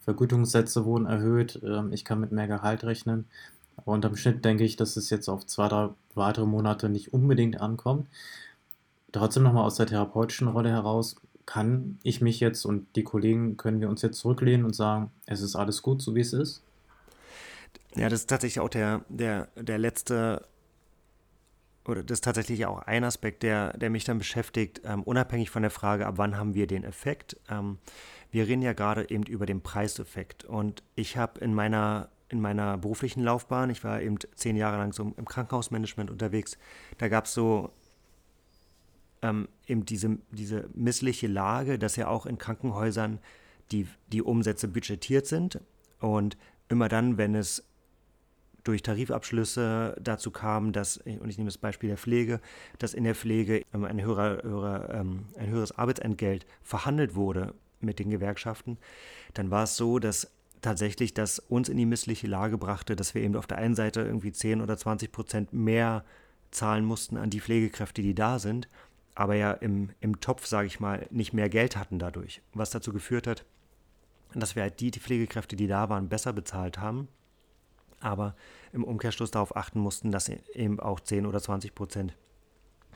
Vergütungssätze 0.00 0.84
wurden 0.84 1.06
erhöht, 1.06 1.60
ähm, 1.62 1.92
ich 1.92 2.04
kann 2.04 2.20
mit 2.20 2.32
mehr 2.32 2.48
Gehalt 2.48 2.84
rechnen. 2.84 3.26
Aber 3.82 3.92
unterm 3.92 4.16
Schnitt 4.16 4.44
denke 4.44 4.64
ich, 4.64 4.76
dass 4.76 4.96
es 4.96 5.10
jetzt 5.10 5.28
auf 5.28 5.46
zwei, 5.46 5.68
drei 5.68 5.90
weitere 6.14 6.46
Monate 6.46 6.88
nicht 6.88 7.12
unbedingt 7.12 7.60
ankommt. 7.60 8.08
Trotzdem 9.12 9.42
nochmal 9.42 9.64
aus 9.64 9.76
der 9.76 9.86
therapeutischen 9.86 10.48
Rolle 10.48 10.70
heraus, 10.70 11.16
kann 11.46 11.98
ich 12.04 12.20
mich 12.20 12.38
jetzt 12.38 12.64
und 12.64 12.86
die 12.94 13.02
Kollegen, 13.02 13.56
können 13.56 13.80
wir 13.80 13.88
uns 13.88 14.02
jetzt 14.02 14.18
zurücklehnen 14.18 14.64
und 14.64 14.74
sagen, 14.76 15.10
es 15.26 15.40
ist 15.40 15.56
alles 15.56 15.82
gut, 15.82 16.00
so 16.00 16.14
wie 16.14 16.20
es 16.20 16.32
ist? 16.32 16.62
Ja, 17.96 18.08
das 18.08 18.20
ist 18.20 18.30
tatsächlich 18.30 18.60
auch 18.60 18.68
der, 18.68 19.04
der, 19.08 19.48
der 19.56 19.78
letzte, 19.78 20.46
oder 21.84 22.04
das 22.04 22.18
ist 22.18 22.24
tatsächlich 22.24 22.66
auch 22.66 22.78
ein 22.82 23.02
Aspekt, 23.02 23.42
der, 23.42 23.76
der 23.78 23.90
mich 23.90 24.04
dann 24.04 24.18
beschäftigt, 24.18 24.82
ähm, 24.84 25.02
unabhängig 25.02 25.50
von 25.50 25.62
der 25.62 25.72
Frage, 25.72 26.06
ab 26.06 26.14
wann 26.18 26.36
haben 26.36 26.54
wir 26.54 26.68
den 26.68 26.84
Effekt. 26.84 27.36
Ähm, 27.48 27.78
wir 28.30 28.46
reden 28.46 28.62
ja 28.62 28.72
gerade 28.72 29.10
eben 29.10 29.24
über 29.24 29.44
den 29.44 29.60
Preiseffekt. 29.60 30.44
Und 30.44 30.84
ich 30.94 31.16
habe 31.16 31.40
in 31.40 31.52
meiner 31.52 32.10
in 32.30 32.40
meiner 32.40 32.78
beruflichen 32.78 33.22
Laufbahn, 33.22 33.70
ich 33.70 33.84
war 33.84 34.00
eben 34.00 34.16
zehn 34.34 34.56
Jahre 34.56 34.78
lang 34.78 34.92
so 34.92 35.12
im 35.16 35.24
Krankenhausmanagement 35.24 36.10
unterwegs, 36.10 36.56
da 36.98 37.08
gab 37.08 37.26
es 37.26 37.34
so 37.34 37.70
ähm, 39.22 39.48
eben 39.66 39.84
diese, 39.84 40.18
diese 40.30 40.68
missliche 40.74 41.26
Lage, 41.26 41.78
dass 41.78 41.96
ja 41.96 42.08
auch 42.08 42.26
in 42.26 42.38
Krankenhäusern 42.38 43.18
die, 43.72 43.86
die 44.08 44.22
Umsätze 44.22 44.68
budgetiert 44.68 45.26
sind. 45.26 45.60
Und 46.00 46.36
immer 46.68 46.88
dann, 46.88 47.18
wenn 47.18 47.34
es 47.34 47.64
durch 48.64 48.82
Tarifabschlüsse 48.82 49.96
dazu 50.00 50.30
kam, 50.30 50.72
dass, 50.72 50.98
und 50.98 51.28
ich 51.28 51.38
nehme 51.38 51.48
das 51.48 51.58
Beispiel 51.58 51.88
der 51.88 51.98
Pflege, 51.98 52.40
dass 52.78 52.94
in 52.94 53.04
der 53.04 53.14
Pflege 53.14 53.64
ähm, 53.72 53.84
ein, 53.84 54.02
höherer, 54.02 54.42
höherer, 54.42 54.94
ähm, 54.94 55.26
ein 55.38 55.48
höheres 55.48 55.72
Arbeitsentgelt 55.72 56.46
verhandelt 56.62 57.14
wurde 57.14 57.54
mit 57.80 57.98
den 57.98 58.10
Gewerkschaften, 58.10 58.78
dann 59.34 59.50
war 59.50 59.64
es 59.64 59.76
so, 59.76 59.98
dass 59.98 60.30
tatsächlich 60.60 61.14
das 61.14 61.38
uns 61.38 61.68
in 61.68 61.76
die 61.76 61.86
missliche 61.86 62.26
Lage 62.26 62.58
brachte, 62.58 62.96
dass 62.96 63.14
wir 63.14 63.22
eben 63.22 63.36
auf 63.36 63.46
der 63.46 63.58
einen 63.58 63.74
Seite 63.74 64.02
irgendwie 64.02 64.32
10 64.32 64.60
oder 64.60 64.76
20 64.76 65.12
Prozent 65.12 65.52
mehr 65.52 66.04
zahlen 66.50 66.84
mussten 66.84 67.16
an 67.16 67.30
die 67.30 67.40
Pflegekräfte, 67.40 68.02
die 68.02 68.14
da 68.14 68.38
sind, 68.38 68.68
aber 69.14 69.34
ja 69.34 69.52
im, 69.52 69.90
im 70.00 70.20
Topf, 70.20 70.46
sage 70.46 70.66
ich 70.66 70.80
mal, 70.80 71.06
nicht 71.10 71.32
mehr 71.32 71.48
Geld 71.48 71.76
hatten 71.76 71.98
dadurch. 71.98 72.42
Was 72.54 72.70
dazu 72.70 72.92
geführt 72.92 73.26
hat, 73.26 73.44
dass 74.34 74.56
wir 74.56 74.62
halt 74.62 74.80
die, 74.80 74.90
die 74.90 75.00
Pflegekräfte, 75.00 75.56
die 75.56 75.66
da 75.66 75.88
waren, 75.88 76.08
besser 76.08 76.32
bezahlt 76.32 76.78
haben, 76.78 77.08
aber 78.00 78.34
im 78.72 78.84
Umkehrschluss 78.84 79.30
darauf 79.30 79.56
achten 79.56 79.80
mussten, 79.80 80.10
dass 80.10 80.28
eben 80.28 80.80
auch 80.80 81.00
10 81.00 81.26
oder 81.26 81.40
20 81.40 81.74
Prozent 81.74 82.16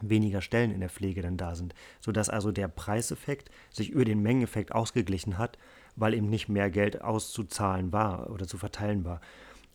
weniger 0.01 0.41
Stellen 0.41 0.71
in 0.71 0.81
der 0.81 0.89
Pflege 0.89 1.23
dann 1.23 1.37
da 1.37 1.55
sind, 1.55 1.75
sodass 2.01 2.29
also 2.29 2.53
der 2.53 2.69
Preiseffekt 2.69 3.51
sich 3.71 3.91
über 3.91 4.05
den 4.05 4.23
Mengeneffekt 4.23 4.73
ausgeglichen 4.73 5.39
hat, 5.39 5.59
weil 5.97 6.15
eben 6.15 6.29
nicht 6.29 6.49
mehr 6.49 6.71
Geld 6.71 7.03
auszuzahlen 7.03 7.93
war 7.93 8.31
oder 8.31 8.47
zu 8.47 8.59
verteilen 8.59 9.05
war. 9.05 9.21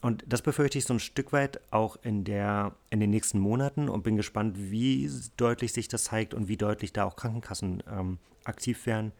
Und 0.01 0.23
das 0.27 0.41
befürchte 0.41 0.77
ich 0.77 0.85
so 0.85 0.93
ein 0.93 0.99
Stück 0.99 1.33
weit 1.33 1.59
auch 1.71 1.97
in, 2.03 2.23
der, 2.23 2.73
in 2.89 3.01
den 3.01 3.09
nächsten 3.09 3.37
Monaten 3.39 3.89
und 3.89 4.03
bin 4.03 4.15
gespannt, 4.15 4.55
wie 4.57 5.09
deutlich 5.35 5.73
sich 5.73 5.89
das 5.89 6.05
zeigt 6.05 6.33
und 6.33 6.47
wie 6.47 6.55
deutlich 6.55 6.93
da 6.93 7.03
auch 7.03 7.17
Krankenkassen 7.17 7.83
ähm, 7.91 8.17
aktiv 8.45 8.85
werden. 8.85 9.11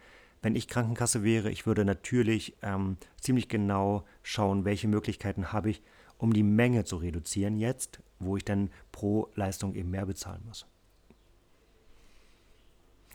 Wenn 0.41 0.55
ich 0.55 0.69
Krankenkasse 0.69 1.21
wäre, 1.23 1.51
ich 1.51 1.65
würde 1.65 1.83
natürlich 1.83 2.55
ähm, 2.61 2.95
ziemlich 3.19 3.49
genau 3.49 4.05
schauen, 4.23 4.63
welche 4.63 4.87
Möglichkeiten 4.87 5.51
habe 5.51 5.69
ich, 5.69 5.81
um 6.17 6.31
die 6.31 6.43
Menge 6.43 6.85
zu 6.85 6.95
reduzieren 6.95 7.57
jetzt, 7.57 7.99
wo 8.19 8.37
ich 8.37 8.45
dann 8.45 8.69
pro 8.93 9.29
Leistung 9.35 9.75
eben 9.75 9.89
mehr 9.89 10.05
bezahlen 10.05 10.41
muss. 10.45 10.65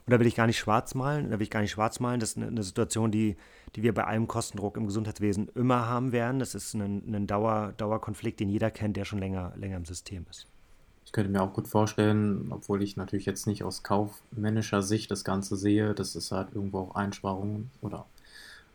Und 0.07 0.11
da 0.13 0.21
will 0.21 0.27
ich 0.27 0.35
gar 0.35 0.47
nicht 0.47 0.59
schwarz 0.59 0.95
malen, 0.95 1.31
da 1.31 1.39
will 1.39 1.45
ich 1.45 1.51
gar 1.51 1.61
nicht 1.61 1.71
schwarz 1.71 1.99
malen. 1.99 2.21
Das 2.21 2.31
ist 2.31 2.37
eine, 2.37 2.49
eine 2.49 2.63
Situation, 2.63 3.11
die, 3.11 3.37
die 3.75 3.83
wir 3.83 3.95
bei 3.95 4.05
allem 4.05 4.29
Kostendruck 4.29 4.77
im 4.77 4.87
Gesundheitswesen 4.87 5.49
immer 5.55 5.89
haben 5.89 6.13
werden. 6.13 6.39
Das 6.39 6.55
ist 6.55 6.75
ein, 6.75 7.15
ein 7.15 7.27
Dauer, 7.27 7.73
Dauerkonflikt, 7.79 8.39
den 8.41 8.51
jeder 8.51 8.71
kennt, 8.71 8.99
der 8.99 9.07
schon 9.07 9.19
länger, 9.19 9.55
länger 9.57 9.79
im 9.79 9.87
System 9.87 10.27
ist. 10.29 10.47
Ich 11.07 11.13
könnte 11.13 11.31
mir 11.31 11.43
auch 11.43 11.55
gut 11.55 11.69
vorstellen, 11.69 12.49
obwohl 12.51 12.83
ich 12.83 12.97
natürlich 12.97 13.25
jetzt 13.25 13.47
nicht 13.47 13.63
aus 13.63 13.83
kaufmännischer 13.83 14.83
Sicht 14.83 15.11
das 15.11 15.25
Ganze 15.25 15.57
sehe, 15.57 15.95
dass 15.95 16.15
es 16.15 16.33
halt 16.33 16.49
irgendwo 16.55 16.81
auch 16.81 16.95
Einsparungen 16.97 17.71
oder 17.81 18.07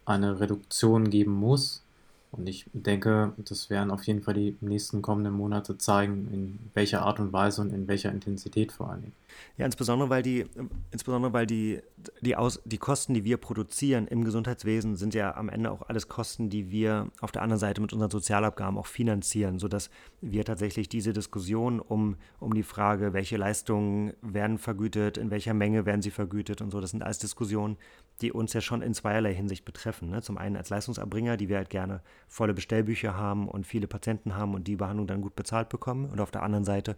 eine 0.06 0.40
Reduktion 0.40 1.10
geben 1.10 1.34
muss. 1.34 1.84
Und 2.32 2.48
ich 2.48 2.70
denke, 2.74 3.34
das 3.38 3.72
werden 3.72 3.90
auf 3.90 4.04
jeden 4.04 4.22
Fall 4.22 4.36
die 4.36 4.56
nächsten 4.62 5.02
kommenden 5.02 5.34
Monate 5.34 5.80
zeigen, 5.80 6.28
in 6.32 6.60
welcher 6.76 7.02
Art 7.02 7.20
und 7.20 7.34
Weise 7.34 7.62
und 7.62 7.74
in 7.74 7.88
welcher 7.88 8.12
Intensität 8.12 8.72
vor 8.72 8.92
allen 8.92 9.02
Dingen. 9.02 9.14
Ja, 9.58 9.66
insbesondere 9.66 10.10
weil 10.10 10.22
die, 10.22 10.46
insbesondere 10.92 11.34
weil 11.34 11.48
die, 11.48 11.82
die, 12.22 12.36
Aus, 12.36 12.62
die 12.66 12.78
Kosten, 12.78 13.16
die 13.16 13.24
wir 13.24 13.38
produzieren 13.38 14.08
im 14.08 14.24
Gesundheitswesen, 14.24 14.96
sind 14.96 15.16
ja 15.16 15.36
am 15.36 15.50
Ende 15.50 15.72
auch 15.72 15.82
alles 15.90 16.08
Kosten, 16.08 16.52
die 16.52 16.70
wir 16.70 17.08
auf 17.20 17.32
der 17.32 17.42
anderen 17.42 17.60
Seite 17.60 17.82
mit 17.82 17.94
unseren 17.94 18.12
Sozialabgaben 18.12 18.78
auch 18.78 18.88
finanzieren, 18.88 19.58
sodass 19.58 19.90
wir 20.22 20.46
tatsächlich 20.46 20.88
diese 20.88 21.14
Diskussion 21.14 21.80
um, 21.80 22.16
um 22.40 22.54
die 22.54 22.64
Frage, 22.64 23.14
welche 23.14 23.38
Leistungen 23.38 24.14
werden 24.22 24.60
vergütet, 24.60 25.18
in 25.18 25.32
welcher 25.32 25.56
Menge 25.56 25.86
werden 25.88 26.04
sie 26.04 26.12
vergütet 26.12 26.62
und 26.62 26.70
so, 26.72 26.80
das 26.80 26.92
sind 26.92 27.04
alles 27.04 27.18
Diskussionen, 27.18 27.78
die 28.22 28.32
uns 28.32 28.54
ja 28.54 28.62
schon 28.62 28.82
in 28.82 28.94
zweierlei 28.94 29.34
Hinsicht 29.34 29.66
betreffen. 29.66 30.10
Ne? 30.10 30.22
Zum 30.22 30.38
einen 30.38 30.58
als 30.58 30.70
Leistungserbringer, 30.70 31.38
die 31.38 31.50
wir 31.50 31.58
halt 31.58 31.70
gerne 31.70 32.02
volle 32.28 32.54
Bestellbücher 32.54 33.16
haben 33.16 33.48
und 33.48 33.66
viele 33.66 33.88
Patienten 33.88 34.36
haben 34.36 34.54
und 34.54 34.68
die 34.68 34.76
Behandlung 34.76 35.08
dann 35.08 35.22
gut 35.22 35.36
bezahlt 35.36 35.70
bekommen. 35.70 36.06
Und 36.06 36.20
auf 36.20 36.32
der 36.32 36.44
anderen 36.44 36.66
Seite 36.66 36.96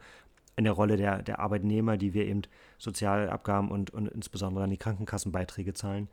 in 0.55 0.63
der 0.63 0.73
Rolle 0.73 0.97
der, 0.97 1.21
der 1.21 1.39
Arbeitnehmer, 1.39 1.97
die 1.97 2.13
wir 2.13 2.25
eben 2.25 2.41
Sozialabgaben 2.77 3.69
und, 3.71 3.91
und 3.91 4.07
insbesondere 4.07 4.63
an 4.63 4.69
die 4.69 4.77
Krankenkassenbeiträge 4.77 5.73
zahlen. 5.73 6.09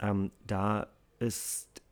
Ähm, 0.00 0.30
da 0.46 0.86
ist, 1.18 1.82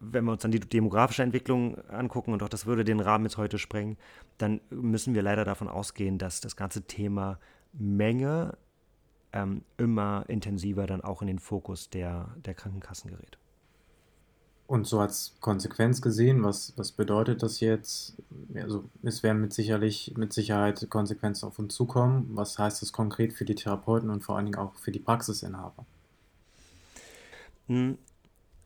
wenn 0.00 0.24
wir 0.24 0.32
uns 0.32 0.42
dann 0.42 0.52
die 0.52 0.60
demografische 0.60 1.22
Entwicklung 1.22 1.78
angucken, 1.88 2.32
und 2.32 2.42
auch 2.42 2.48
das 2.48 2.66
würde 2.66 2.84
den 2.84 3.00
Rahmen 3.00 3.24
jetzt 3.24 3.38
heute 3.38 3.58
sprengen, 3.58 3.96
dann 4.38 4.60
müssen 4.70 5.14
wir 5.14 5.22
leider 5.22 5.44
davon 5.44 5.68
ausgehen, 5.68 6.18
dass 6.18 6.40
das 6.40 6.56
ganze 6.56 6.82
Thema 6.82 7.38
Menge 7.72 8.56
ähm, 9.34 9.62
immer 9.76 10.24
intensiver 10.28 10.86
dann 10.86 11.02
auch 11.02 11.20
in 11.20 11.26
den 11.26 11.40
Fokus 11.40 11.90
der, 11.90 12.28
der 12.46 12.54
Krankenkassen 12.54 13.10
gerät. 13.10 13.36
Und 14.66 14.86
so 14.86 15.00
als 15.00 15.34
Konsequenz 15.40 16.00
gesehen, 16.00 16.42
was, 16.42 16.72
was 16.76 16.92
bedeutet 16.92 17.42
das 17.42 17.60
jetzt? 17.60 18.16
Also 18.54 18.84
es 19.02 19.22
werden 19.22 19.42
mit 19.42 19.52
sicherlich, 19.52 20.14
mit 20.16 20.32
Sicherheit 20.32 20.88
Konsequenzen 20.88 21.46
auf 21.46 21.58
uns 21.58 21.74
zukommen. 21.74 22.30
Was 22.32 22.58
heißt 22.58 22.80
das 22.80 22.92
konkret 22.92 23.34
für 23.34 23.44
die 23.44 23.56
Therapeuten 23.56 24.08
und 24.08 24.24
vor 24.24 24.36
allen 24.36 24.46
Dingen 24.46 24.58
auch 24.58 24.74
für 24.76 24.90
die 24.90 25.00
Praxisinhaber? 25.00 25.84
Hm, 27.66 27.98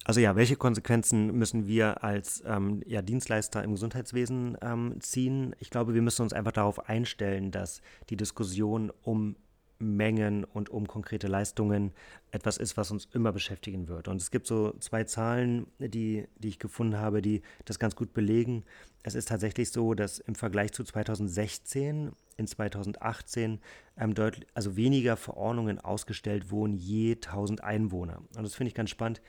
also 0.05 0.21
ja, 0.21 0.37
welche 0.37 0.57
Konsequenzen 0.57 1.37
müssen 1.37 1.67
wir 1.67 2.05
als 2.05 2.45
ähm, 2.47 2.83
ja, 2.87 3.03
Dienstleister 3.03 3.65
im 3.65 3.73
Gesundheitswesen 3.73 4.57
ähm, 4.63 5.01
ziehen? 5.01 5.57
Ich 5.59 5.71
glaube, 5.71 5.95
wir 5.95 6.03
müssen 6.03 6.23
uns 6.23 6.33
einfach 6.33 6.53
darauf 6.53 6.89
einstellen, 6.89 7.51
dass 7.51 7.83
die 8.09 8.17
Diskussion 8.17 8.93
um 9.03 9.35
Mengen 9.79 10.45
und 10.45 10.71
um 10.71 10.89
konkrete 10.89 11.29
Leistungen 11.29 11.93
etwas 12.31 12.57
ist, 12.59 12.77
was 12.77 12.91
uns 12.91 13.09
immer 13.13 13.33
beschäftigen 13.33 13.89
wird. 13.89 14.09
Und 14.09 14.21
es 14.21 14.31
gibt 14.31 14.47
so 14.47 14.75
zwei 14.81 15.05
Zahlen, 15.05 15.67
die, 15.79 16.27
die 16.37 16.49
ich 16.49 16.59
gefunden 16.59 16.97
habe, 16.97 17.23
die 17.23 17.43
das 17.65 17.79
ganz 17.79 17.95
gut 17.95 18.13
belegen. 18.13 18.65
Es 19.03 19.15
ist 19.15 19.29
tatsächlich 19.29 19.71
so, 19.71 19.95
dass 19.95 20.19
im 20.19 20.35
Vergleich 20.35 20.73
zu 20.73 20.85
2016 20.85 22.13
in 22.37 22.47
2018 22.47 23.61
ähm, 23.97 24.15
deutlich, 24.15 24.47
also 24.55 24.77
weniger 24.77 25.17
Verordnungen 25.17 25.79
ausgestellt 25.79 26.51
wurden 26.51 26.75
je 26.75 27.15
1000 27.15 27.63
Einwohner. 27.63 28.23
Und 28.37 28.43
das 28.43 28.55
finde 28.55 28.69
ich 28.69 28.75
ganz 28.75 28.91
spannend. 28.91 29.21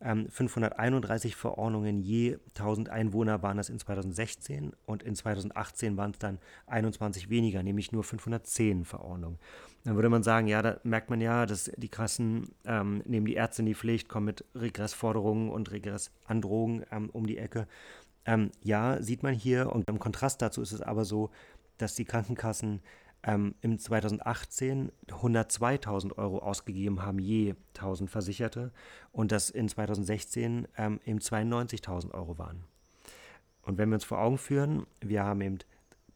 531 0.00 1.32
ähm, 1.32 1.38
Verordnungen 1.38 2.00
je 2.00 2.38
1000 2.50 2.88
Einwohner 2.88 3.42
waren 3.42 3.56
das 3.56 3.68
in 3.68 3.78
2016 3.78 4.72
und 4.86 5.02
in 5.02 5.16
2018 5.16 5.96
waren 5.96 6.12
es 6.12 6.18
dann 6.18 6.38
21 6.66 7.30
weniger, 7.30 7.62
nämlich 7.62 7.90
nur 7.90 8.04
510 8.04 8.84
Verordnungen. 8.84 9.38
Dann 9.84 9.96
würde 9.96 10.08
man 10.08 10.22
sagen, 10.22 10.46
ja, 10.46 10.62
da 10.62 10.78
merkt 10.84 11.10
man 11.10 11.20
ja, 11.20 11.46
dass 11.46 11.70
die 11.76 11.88
Kassen 11.88 12.50
ähm, 12.64 13.02
nehmen 13.06 13.26
die 13.26 13.34
Ärzte 13.34 13.62
in 13.62 13.66
die 13.66 13.74
Pflicht, 13.74 14.08
kommen 14.08 14.26
mit 14.26 14.44
Regressforderungen 14.54 15.50
und 15.50 15.70
Regressandrohungen 15.72 16.84
ähm, 16.92 17.10
um 17.10 17.26
die 17.26 17.38
Ecke. 17.38 17.66
Ähm, 18.24 18.50
ja, 18.62 19.02
sieht 19.02 19.22
man 19.22 19.34
hier 19.34 19.72
und 19.72 19.88
im 19.88 19.98
Kontrast 19.98 20.42
dazu 20.42 20.62
ist 20.62 20.72
es 20.72 20.82
aber 20.82 21.04
so, 21.04 21.30
dass 21.78 21.94
die 21.94 22.04
Krankenkassen 22.04 22.82
ähm, 23.22 23.54
im 23.60 23.78
2018 23.78 24.92
102.000 25.08 26.16
Euro 26.18 26.38
ausgegeben 26.38 27.02
haben, 27.02 27.18
je 27.18 27.54
1000 27.76 28.10
Versicherte, 28.10 28.72
und 29.12 29.32
das 29.32 29.50
in 29.50 29.68
2016 29.68 30.68
ähm, 30.76 31.00
eben 31.04 31.18
92.000 31.18 32.12
Euro 32.12 32.38
waren. 32.38 32.64
Und 33.62 33.78
wenn 33.78 33.90
wir 33.90 33.96
uns 33.96 34.04
vor 34.04 34.20
Augen 34.20 34.38
führen, 34.38 34.86
wir 35.00 35.24
haben 35.24 35.40
eben 35.40 35.58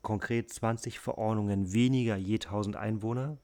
konkret 0.02 0.50
20 0.50 0.98
Verordnungen 0.98 1.72
weniger 1.72 2.16
je 2.16 2.36
1000 2.36 2.76
Einwohner, 2.76 3.36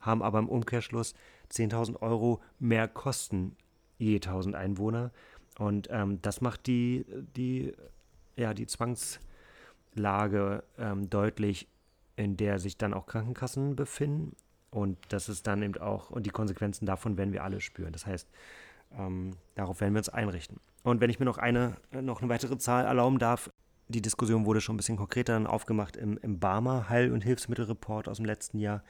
haben 0.00 0.22
aber 0.22 0.38
im 0.38 0.48
Umkehrschluss 0.48 1.14
10.000 1.50 2.00
Euro 2.02 2.40
mehr 2.58 2.88
Kosten 2.88 3.56
je 3.98 4.16
1000 4.16 4.54
Einwohner. 4.54 5.12
Und 5.58 5.88
ähm, 5.90 6.20
das 6.22 6.40
macht 6.40 6.66
die, 6.66 7.04
die, 7.36 7.72
ja, 8.36 8.54
die 8.54 8.66
Zwangslage 8.66 10.64
ähm, 10.78 11.08
deutlich 11.10 11.68
in 12.16 12.36
der 12.36 12.58
sich 12.58 12.76
dann 12.76 12.94
auch 12.94 13.06
Krankenkassen 13.06 13.76
befinden. 13.76 14.36
Und 14.70 14.98
das 15.10 15.28
ist 15.28 15.46
dann 15.46 15.62
eben 15.62 15.76
auch, 15.78 16.10
und 16.10 16.24
die 16.24 16.30
Konsequenzen 16.30 16.86
davon 16.86 17.16
werden 17.16 17.32
wir 17.32 17.44
alle 17.44 17.60
spüren. 17.60 17.92
Das 17.92 18.06
heißt, 18.06 18.28
ähm, 18.98 19.32
darauf 19.54 19.80
werden 19.80 19.94
wir 19.94 19.98
uns 20.00 20.08
einrichten. 20.08 20.58
Und 20.82 21.00
wenn 21.00 21.10
ich 21.10 21.18
mir 21.18 21.26
noch 21.26 21.38
eine, 21.38 21.76
noch 21.92 22.20
eine 22.20 22.28
weitere 22.28 22.58
Zahl 22.58 22.86
erlauben 22.86 23.18
darf, 23.18 23.50
die 23.88 24.02
Diskussion 24.02 24.46
wurde 24.46 24.60
schon 24.60 24.74
ein 24.74 24.78
bisschen 24.78 24.96
konkreter 24.96 25.34
dann 25.34 25.46
aufgemacht 25.46 25.96
im, 25.96 26.18
im 26.18 26.38
Barmer 26.38 26.88
Heil- 26.88 27.12
und 27.12 27.22
Hilfsmittelreport 27.22 28.08
aus 28.08 28.16
dem 28.16 28.26
letzten 28.26 28.58
Jahr. 28.58 28.82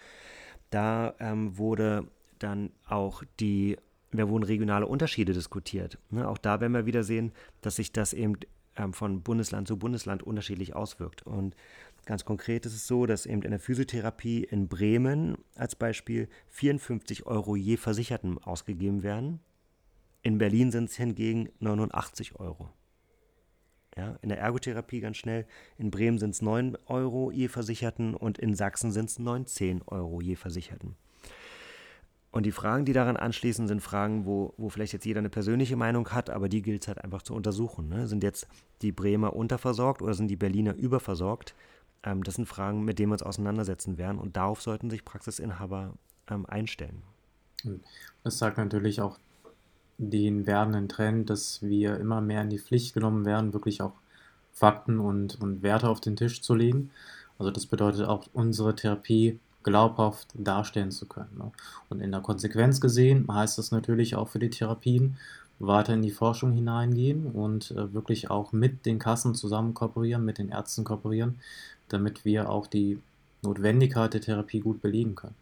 Da 0.71 1.15
ähm, 1.19 1.59
wurde 1.59 2.07
dann 2.39 2.71
auch 2.87 3.23
die, 3.41 3.77
da 4.13 4.29
wurden 4.29 4.45
regionale 4.45 4.87
Unterschiede 4.87 5.33
diskutiert. 5.33 5.99
Ne? 6.11 6.27
Auch 6.29 6.39
da 6.39 6.61
werden 6.61 6.73
wir 6.73 6.87
wieder 6.87 7.03
sehen, 7.03 7.33
dass 7.61 7.77
sich 7.77 7.93
das 7.93 8.13
eben 8.13 8.37
ähm, 8.77 8.93
von 8.93 9.23
Bundesland 9.23 9.69
zu 9.69 9.77
Bundesland 9.77 10.23
unterschiedlich 10.23 10.75
auswirkt. 10.75 11.23
Und 11.23 11.55
Ganz 12.05 12.25
konkret 12.25 12.67
ist 12.67 12.75
es 12.75 12.87
so, 12.87 13.07
dass 13.07 13.27
eben 13.27 13.43
in 13.43 13.51
der 13.51 13.61
Physiotherapie 13.61 14.43
in 14.43 14.69
Bremen 14.69 15.39
als 15.55 15.77
Beispiel 15.77 16.29
54 16.49 17.27
Euro 17.27 17.55
je 17.55 17.77
Versicherten 17.77 18.39
ausgegeben 18.39 19.03
werden. 19.03 19.41
In 20.23 20.39
Berlin 20.39 20.73
sind 20.73 20.91
es 20.91 20.97
hingegen 20.97 21.49
89 21.61 22.37
Euro. 22.41 22.71
Ja, 23.97 24.17
in 24.23 24.31
der 24.31 24.39
Ergotherapie 24.39 25.01
ganz 25.01 25.19
schnell. 25.19 25.47
In 25.77 25.91
Bremen 25.91 26.19
sind 26.19 26.31
es 26.31 26.43
9 26.43 26.77
Euro 26.87 27.31
je 27.31 27.49
Versicherten 27.49 28.15
und 28.15 28.39
in 28.39 28.55
Sachsen 28.55 28.91
sind 28.91 29.11
es 29.11 29.19
19 29.19 29.83
Euro 29.83 30.21
je 30.21 30.35
Versicherten. 30.35 30.97
Und 32.31 32.47
die 32.47 32.53
Fragen, 32.53 32.87
die 32.87 32.95
daran 32.95 33.19
anschließen, 33.19 33.69
sind 33.69 33.83
Fragen, 33.83 34.25
wo, 34.25 34.55
wo 34.57 34.71
vielleicht 34.71 34.95
jetzt 34.95 35.05
jeder 35.05 35.19
eine 35.19 35.29
persönliche 35.29 35.77
Meinung 35.77 36.09
hat, 36.09 36.31
aber 36.31 36.49
die 36.49 36.63
gilt 36.63 36.81
es 36.81 36.89
halt 36.89 37.05
einfach 37.05 37.21
zu 37.21 37.35
untersuchen. 37.35 37.91
Ne? 37.91 38.09
Sind 38.09 38.23
jetzt 38.23 38.49
die 38.81 38.91
Bremer 38.91 39.37
unterversorgt 39.37 40.01
oder 40.01 40.15
sind 40.15 40.29
die 40.29 40.37
Berliner 40.37 40.75
überversorgt? 40.75 41.55
Ähm, 42.05 42.23
das 42.25 42.35
sind 42.35 42.47
Fragen, 42.47 42.85
mit 42.85 42.99
denen 42.99 43.11
wir 43.11 43.15
uns 43.15 43.23
auseinandersetzen 43.23 43.99
werden 43.99 44.19
und 44.19 44.37
darauf 44.37 44.63
sollten 44.63 44.91
sich 44.91 45.05
Praxisinhaber 45.05 45.93
ähm, 46.29 46.47
einstellen. 46.47 47.03
Das 48.25 48.39
sagt 48.39 48.59
natürlich 48.59 49.01
auch 49.01 49.19
den 49.99 50.47
werdenden 50.47 50.89
Trend, 50.89 51.31
dass 51.31 51.63
wir 51.63 51.99
immer 51.99 52.21
mehr 52.21 52.43
in 52.43 52.51
die 52.51 52.59
Pflicht 52.59 52.95
genommen 52.95 53.25
werden, 53.25 53.53
wirklich 53.53 53.83
auch 53.83 53.93
Fakten 54.53 54.99
und, 54.99 55.41
und 55.41 55.63
Werte 55.63 55.89
auf 55.89 56.01
den 56.01 56.17
Tisch 56.17 56.43
zu 56.43 56.55
legen. 56.55 56.91
Also 57.39 57.51
das 57.51 57.67
bedeutet 57.67 58.07
auch, 58.07 58.27
unsere 58.33 58.75
Therapie 58.75 59.39
glaubhaft 59.63 60.29
darstellen 60.35 60.91
zu 60.91 61.07
können. 61.07 61.39
Ne? 61.39 61.53
Und 61.89 62.01
in 62.01 62.11
der 62.11 62.21
Konsequenz 62.21 62.81
gesehen 62.81 63.27
heißt 63.33 63.59
das 63.59 63.71
natürlich 63.71 64.17
auch 64.17 64.29
für 64.29 64.41
die 64.41 64.51
Therapien, 64.51 65.17
weiter 65.59 65.95
in 65.95 66.03
die 66.03 66.11
Forschung 66.11 66.53
hineingehen 66.53 67.27
und 67.27 67.71
äh, 67.71 67.95
wirklich 67.95 68.31
auch 68.31 68.53
mit 68.53 68.85
den 68.85 68.99
Kassen 68.99 69.35
zusammen 69.35 69.75
kooperieren, 69.75 70.25
mit 70.25 70.39
den 70.39 70.49
Ärzten 70.49 70.83
kooperieren, 70.83 71.39
damit 71.93 72.25
wir 72.25 72.49
auch 72.49 72.67
die 72.67 72.99
Notwendigkeit 73.43 74.15
der 74.15 74.21
Therapie 74.21 74.61
gut 74.61 74.81
belegen 74.81 75.15
können. 75.15 75.35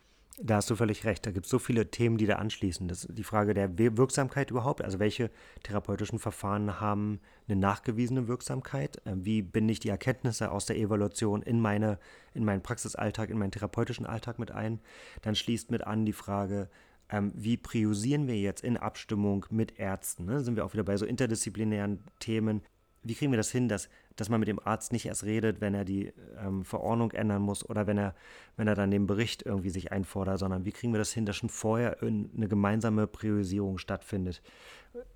Da 0.42 0.57
hast 0.57 0.71
du 0.71 0.76
völlig 0.76 1.04
recht. 1.04 1.26
Da 1.26 1.33
gibt 1.33 1.45
es 1.45 1.50
so 1.50 1.59
viele 1.59 1.90
Themen, 1.90 2.16
die 2.16 2.25
da 2.25 2.37
anschließen. 2.37 2.88
Das 2.88 3.07
die 3.11 3.25
Frage 3.25 3.52
der 3.52 3.76
Wirksamkeit 3.76 4.50
überhaupt. 4.50 4.83
Also 4.83 4.99
welche 4.99 5.30
therapeutischen 5.64 6.19
Verfahren 6.19 6.80
haben 6.80 7.21
eine 7.47 7.61
nachgewiesene 7.61 8.26
Wirksamkeit? 8.26 9.02
Ähm, 9.04 9.25
wie 9.25 9.42
binde 9.42 9.73
ich 9.73 9.80
die 9.80 9.90
Erkenntnisse 9.90 10.50
aus 10.50 10.64
der 10.64 10.78
Evaluation 10.78 11.42
in, 11.42 11.61
meine, 11.61 11.99
in 12.33 12.47
meinen 12.47 12.62
Praxisalltag, 12.62 13.28
in 13.28 13.38
meinen 13.38 13.50
therapeutischen 13.50 14.07
Alltag 14.07 14.38
mit 14.38 14.50
ein? 14.50 14.80
Dann 15.21 15.35
schließt 15.35 15.71
mit 15.71 15.87
an 15.87 16.07
die 16.07 16.14
Frage, 16.14 16.71
ähm, 17.11 17.33
wie 17.35 17.59
priorisieren 17.59 18.26
wir 18.26 18.38
jetzt 18.38 18.64
in 18.64 18.78
Abstimmung 18.78 19.45
mit 19.50 19.78
Ärzten? 19.78 20.25
Ne? 20.25 20.40
Sind 20.40 20.57
wir 20.57 20.64
auch 20.64 20.73
wieder 20.73 20.85
bei 20.85 20.97
so 20.97 21.04
interdisziplinären 21.04 22.00
Themen? 22.19 22.62
Wie 23.02 23.14
kriegen 23.14 23.33
wir 23.33 23.37
das 23.37 23.50
hin, 23.50 23.69
dass 23.69 23.88
dass 24.21 24.28
man 24.28 24.40
mit 24.40 24.49
dem 24.49 24.61
Arzt 24.62 24.92
nicht 24.92 25.07
erst 25.07 25.25
redet, 25.25 25.62
wenn 25.62 25.73
er 25.73 25.87
die 25.87 26.12
ähm, 26.38 26.62
Verordnung 26.62 27.12
ändern 27.12 27.40
muss 27.40 27.69
oder 27.69 27.87
wenn 27.87 27.97
er, 27.97 28.14
wenn 28.57 28.69
er 28.69 28.75
dann 28.75 28.90
den 28.90 29.07
Bericht 29.07 29.42
irgendwie 29.42 29.71
sich 29.71 29.92
einfordert, 29.92 30.38
sondern 30.38 30.66
wie 30.66 30.73
kriegen 30.73 30.92
wir 30.92 30.99
das 30.99 31.12
hin, 31.12 31.25
dass 31.25 31.37
schon 31.37 31.49
vorher 31.49 32.02
eine 32.02 32.47
gemeinsame 32.47 33.07
Priorisierung 33.07 33.78
stattfindet. 33.78 34.42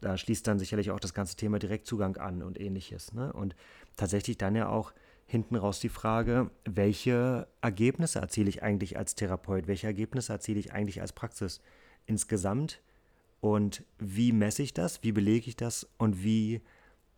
Da 0.01 0.17
schließt 0.17 0.47
dann 0.47 0.59
sicherlich 0.59 0.91
auch 0.91 1.01
das 1.01 1.13
ganze 1.13 1.37
Thema 1.37 1.59
Direktzugang 1.59 2.17
an 2.17 2.43
und 2.43 2.59
ähnliches. 2.59 3.13
Ne? 3.13 3.31
Und 3.31 3.55
tatsächlich 3.97 4.39
dann 4.39 4.55
ja 4.55 4.71
auch 4.71 4.95
hinten 5.27 5.57
raus 5.57 5.81
die 5.81 5.91
Frage, 5.91 6.51
welche 6.65 7.47
Ergebnisse 7.61 8.21
erziele 8.21 8.49
ich 8.49 8.63
eigentlich 8.63 8.97
als 8.97 9.15
Therapeut, 9.17 9.67
welche 9.67 9.87
Ergebnisse 9.87 10.33
erziele 10.33 10.61
ich 10.61 10.73
eigentlich 10.73 11.03
als 11.03 11.13
Praxis 11.13 11.61
insgesamt 12.07 12.81
und 13.41 13.85
wie 13.99 14.33
messe 14.33 14.63
ich 14.63 14.73
das, 14.73 15.03
wie 15.03 15.13
belege 15.13 15.49
ich 15.49 15.57
das 15.57 15.87
und 15.99 16.25
wie 16.25 16.63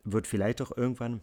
wird 0.07 0.27
vielleicht 0.27 0.63
auch 0.63 0.77
irgendwann 0.77 1.21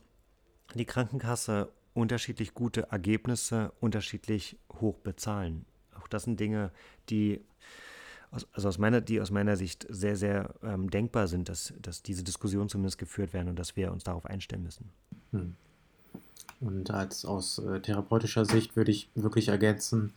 die 0.75 0.85
Krankenkasse 0.85 1.69
unterschiedlich 1.93 2.53
gute 2.53 2.89
Ergebnisse 2.91 3.71
unterschiedlich 3.79 4.57
hoch 4.79 4.99
bezahlen. 4.99 5.65
Auch 5.99 6.07
das 6.07 6.23
sind 6.23 6.39
Dinge, 6.39 6.71
die 7.09 7.41
aus, 8.31 8.47
also 8.51 8.67
aus 8.67 8.77
meiner, 8.77 8.99
die 9.01 9.21
aus 9.21 9.31
meiner 9.31 9.55
Sicht 9.55 9.85
sehr, 9.89 10.15
sehr 10.15 10.53
ähm, 10.63 10.89
denkbar 10.89 11.27
sind, 11.27 11.49
dass, 11.49 11.73
dass 11.81 12.01
diese 12.01 12.23
Diskussion 12.23 12.67
zumindest 12.67 12.97
geführt 12.97 13.33
werden 13.33 13.49
und 13.49 13.57
dass 13.57 13.75
wir 13.75 13.91
uns 13.91 14.03
darauf 14.03 14.25
einstellen 14.25 14.63
müssen. 14.63 14.89
Hm. 15.31 15.55
Und 16.59 16.91
als 16.91 17.25
aus 17.25 17.59
äh, 17.59 17.79
therapeutischer 17.79 18.45
Sicht 18.45 18.75
würde 18.75 18.91
ich 18.91 19.09
wirklich 19.15 19.49
ergänzen, 19.49 20.13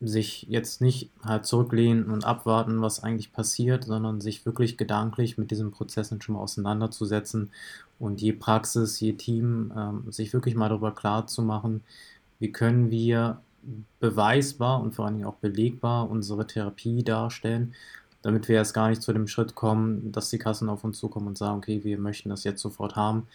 sich 0.00 0.46
jetzt 0.48 0.80
nicht 0.80 1.10
halt 1.24 1.46
zurücklehnen 1.46 2.10
und 2.10 2.24
abwarten, 2.24 2.82
was 2.82 3.02
eigentlich 3.02 3.32
passiert, 3.32 3.84
sondern 3.84 4.20
sich 4.20 4.44
wirklich 4.44 4.76
gedanklich 4.76 5.38
mit 5.38 5.50
diesen 5.50 5.70
Prozessen 5.70 6.20
schon 6.20 6.34
mal 6.34 6.42
auseinanderzusetzen 6.42 7.50
und 7.98 8.20
je 8.20 8.32
Praxis, 8.32 9.00
je 9.00 9.14
Team 9.14 9.72
ähm, 9.76 10.12
sich 10.12 10.32
wirklich 10.32 10.54
mal 10.54 10.68
darüber 10.68 10.94
klar 10.94 11.26
zu 11.26 11.42
machen, 11.42 11.82
wie 12.38 12.52
können 12.52 12.90
wir 12.90 13.40
beweisbar 13.98 14.80
und 14.80 14.94
vor 14.94 15.06
allen 15.06 15.14
Dingen 15.14 15.26
auch 15.26 15.36
belegbar 15.36 16.10
unsere 16.10 16.46
Therapie 16.46 17.02
darstellen, 17.02 17.74
damit 18.22 18.48
wir 18.48 18.56
erst 18.56 18.74
gar 18.74 18.90
nicht 18.90 19.02
zu 19.02 19.12
dem 19.12 19.26
Schritt 19.26 19.54
kommen, 19.54 20.12
dass 20.12 20.30
die 20.30 20.38
Kassen 20.38 20.68
auf 20.68 20.84
uns 20.84 20.98
zukommen 20.98 21.28
und 21.28 21.38
sagen, 21.38 21.58
okay, 21.58 21.82
wir 21.84 21.98
möchten 21.98 22.28
das 22.28 22.44
jetzt 22.44 22.60
sofort 22.60 22.96
haben, 22.96 23.26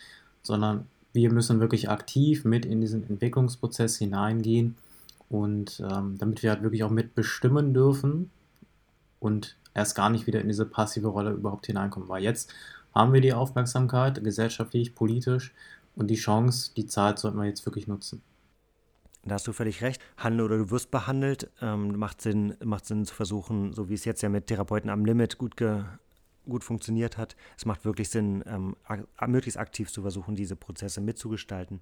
sondern 0.44 0.86
wir 1.12 1.32
müssen 1.32 1.60
wirklich 1.60 1.90
aktiv 1.90 2.46
mit 2.46 2.66
in 2.66 2.82
diesen 2.82 3.10
Entwicklungsprozess 3.10 3.98
hineingehen 3.98 4.76
und 5.32 5.82
ähm, 5.90 6.18
damit 6.18 6.44
wir 6.44 6.50
halt 6.50 6.62
wirklich 6.62 6.84
auch 6.84 6.90
mitbestimmen 6.90 7.74
dürfen 7.74 8.30
und 9.20 9.58
erst 9.74 9.96
gar 9.96 10.10
nicht 10.10 10.28
wieder 10.28 10.42
in 10.42 10.50
diese 10.50 10.66
passive 10.66 11.08
Rolle 11.08 11.32
überhaupt 11.32 11.68
hineinkommen. 11.68 12.10
Weil 12.10 12.22
jetzt 12.22 12.54
haben 12.94 13.14
wir 13.14 13.22
die 13.22 13.32
Aufmerksamkeit, 13.32 14.22
gesellschaftlich, 14.22 14.94
politisch 14.94 15.54
und 15.96 16.08
die 16.08 16.16
Chance, 16.16 16.72
die 16.76 16.86
Zeit 16.86 17.18
sollten 17.18 17.38
wir 17.38 17.46
jetzt 17.46 17.66
wirklich 17.66 17.88
nutzen. 17.88 18.22
Da 19.24 19.36
hast 19.36 19.48
du 19.48 19.54
völlig 19.54 19.82
recht. 19.82 20.02
Handel 20.18 20.46
oder 20.46 20.58
du 20.58 20.70
wirst 20.70 20.92
behandelt. 20.92 21.50
Ähm, 21.62 21.98
macht, 21.98 22.22
Sinn, 22.22 22.58
macht 22.62 22.86
Sinn 22.86 23.06
zu 23.06 23.16
versuchen, 23.16 23.72
so 23.72 23.88
wie 23.88 23.94
es 23.94 24.04
jetzt 24.04 24.22
ja 24.24 24.30
mit 24.30 24.48
Therapeuten 24.48 24.90
am 24.90 25.06
Limit 25.06 25.38
gut, 25.38 25.56
ge, 25.56 25.84
gut 26.50 26.66
funktioniert 26.66 27.18
hat. 27.18 27.38
Es 27.58 27.66
macht 27.66 27.86
wirklich 27.86 28.10
Sinn, 28.10 28.44
ähm, 28.48 28.76
möglichst 29.28 29.60
aktiv 29.60 29.90
zu 29.92 30.02
versuchen, 30.02 30.36
diese 30.36 30.58
Prozesse 30.58 31.00
mitzugestalten, 31.00 31.80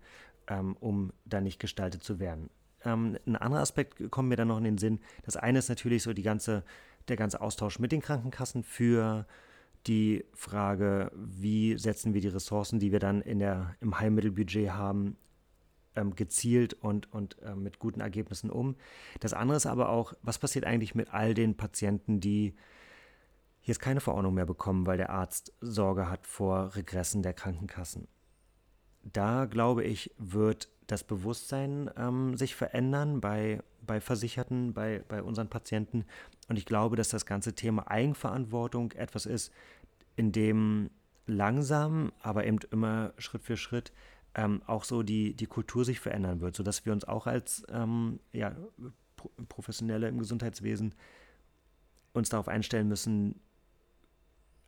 ähm, 0.48 0.76
um 0.80 1.14
da 1.26 1.42
nicht 1.42 1.60
gestaltet 1.60 2.04
zu 2.04 2.20
werden. 2.20 2.52
Ähm, 2.86 3.18
ein 3.26 3.36
anderer 3.36 3.62
Aspekt 3.62 4.10
kommt 4.12 4.30
mir 4.30 4.36
dann 4.36 4.48
noch 4.48 4.58
in 4.58 4.64
den 4.64 4.78
Sinn. 4.78 5.00
Das 5.24 5.36
eine 5.36 5.60
ist 5.60 5.70
natürlich 5.70 6.04
so 6.04 6.14
die 6.14 6.24
ganze, 6.24 6.64
der 7.08 7.18
ganze 7.18 7.42
Austausch 7.42 7.80
mit 7.80 7.92
den 7.92 8.02
Krankenkassen 8.02 8.64
für 8.64 9.26
die 9.88 10.26
Frage, 10.34 11.12
wie 11.16 11.78
setzen 11.78 12.14
wir 12.14 12.22
die 12.22 12.28
Ressourcen, 12.28 12.80
die 12.80 12.92
wir 12.92 13.00
dann 13.00 13.22
in 13.22 13.40
der, 13.40 13.76
im 13.80 14.00
Heilmittelbudget 14.00 14.72
haben, 14.72 15.16
ähm, 15.96 16.16
gezielt 16.16 16.74
und, 16.74 17.12
und 17.14 17.42
äh, 17.42 17.56
mit 17.56 17.80
guten 17.80 18.02
Ergebnissen 18.02 18.50
um. 18.50 18.76
Das 19.20 19.34
andere 19.34 19.58
ist 19.58 19.66
aber 19.66 19.90
auch, 19.90 20.14
was 20.22 20.40
passiert 20.40 20.66
eigentlich 20.66 20.96
mit 20.96 21.14
all 21.14 21.34
den 21.34 21.56
Patienten, 21.56 22.20
die 22.20 22.56
jetzt 23.62 23.80
keine 23.80 24.02
Verordnung 24.02 24.34
mehr 24.34 24.46
bekommen, 24.46 24.86
weil 24.86 24.98
der 24.98 25.10
Arzt 25.10 25.54
Sorge 25.62 26.10
hat 26.10 26.26
vor 26.26 26.76
Regressen 26.76 27.24
der 27.24 27.34
Krankenkassen. 27.34 28.08
Da 29.04 29.46
glaube 29.46 29.84
ich, 29.84 30.12
wird 30.18 30.70
das 30.92 31.04
Bewusstsein 31.04 31.90
ähm, 31.98 32.36
sich 32.36 32.56
verändern 32.56 33.22
bei, 33.22 33.62
bei 33.86 34.02
Versicherten, 34.02 34.74
bei, 34.74 35.04
bei 35.08 35.22
unseren 35.22 35.48
Patienten. 35.48 36.06
Und 36.48 36.58
ich 36.58 36.66
glaube, 36.66 36.96
dass 36.96 37.10
das 37.10 37.26
ganze 37.26 37.54
Thema 37.54 37.90
Eigenverantwortung 37.90 38.92
etwas 38.94 39.26
ist, 39.26 39.52
in 40.16 40.32
dem 40.32 40.90
langsam, 41.28 42.12
aber 42.22 42.46
eben 42.46 42.60
immer 42.72 43.14
Schritt 43.18 43.44
für 43.44 43.58
Schritt 43.58 43.92
ähm, 44.36 44.62
auch 44.66 44.84
so 44.84 45.04
die, 45.04 45.34
die 45.34 45.46
Kultur 45.46 45.86
sich 45.86 46.00
verändern 46.00 46.42
wird, 46.42 46.56
sodass 46.56 46.86
wir 46.86 46.94
uns 46.94 47.06
auch 47.06 47.28
als 47.28 47.64
ähm, 47.70 48.20
ja, 48.34 48.56
Professionelle 49.48 50.08
im 50.08 50.18
Gesundheitswesen 50.18 50.96
uns 52.14 52.30
darauf 52.30 52.48
einstellen 52.48 52.88
müssen, 52.88 53.40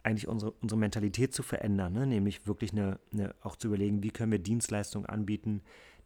eigentlich 0.04 0.28
unsere, 0.28 0.52
unsere 0.52 0.80
Mentalität 0.80 1.34
zu 1.34 1.44
verändern, 1.44 1.94
ne? 1.94 2.08
nämlich 2.08 2.48
wirklich 2.48 2.72
eine, 2.72 3.00
eine, 3.14 3.36
auch 3.42 3.56
zu 3.56 3.68
überlegen, 3.68 4.04
wie 4.04 4.10
können 4.10 4.32
wir 4.32 4.40
Dienstleistungen 4.40 5.06
anbieten, 5.06 5.62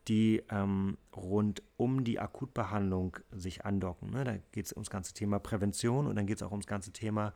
die 0.08 0.44
ähm, 0.50 0.98
rund 1.16 1.64
um 1.78 2.04
die 2.04 2.20
Akutbehandlung 2.20 3.18
sich 3.32 3.66
andocken. 3.66 4.12
Ne? 4.12 4.24
Da 4.24 4.38
geht 4.52 4.68
es 4.68 4.74
ums 4.74 4.90
ganze 4.90 5.14
Thema 5.14 5.40
Prävention 5.40 6.08
und 6.08 6.16
dann 6.16 6.28
geht 6.28 6.38
es 6.38 6.44
auch 6.44 6.52
ums 6.52 6.68
ganze 6.68 6.92
Thema 6.92 7.34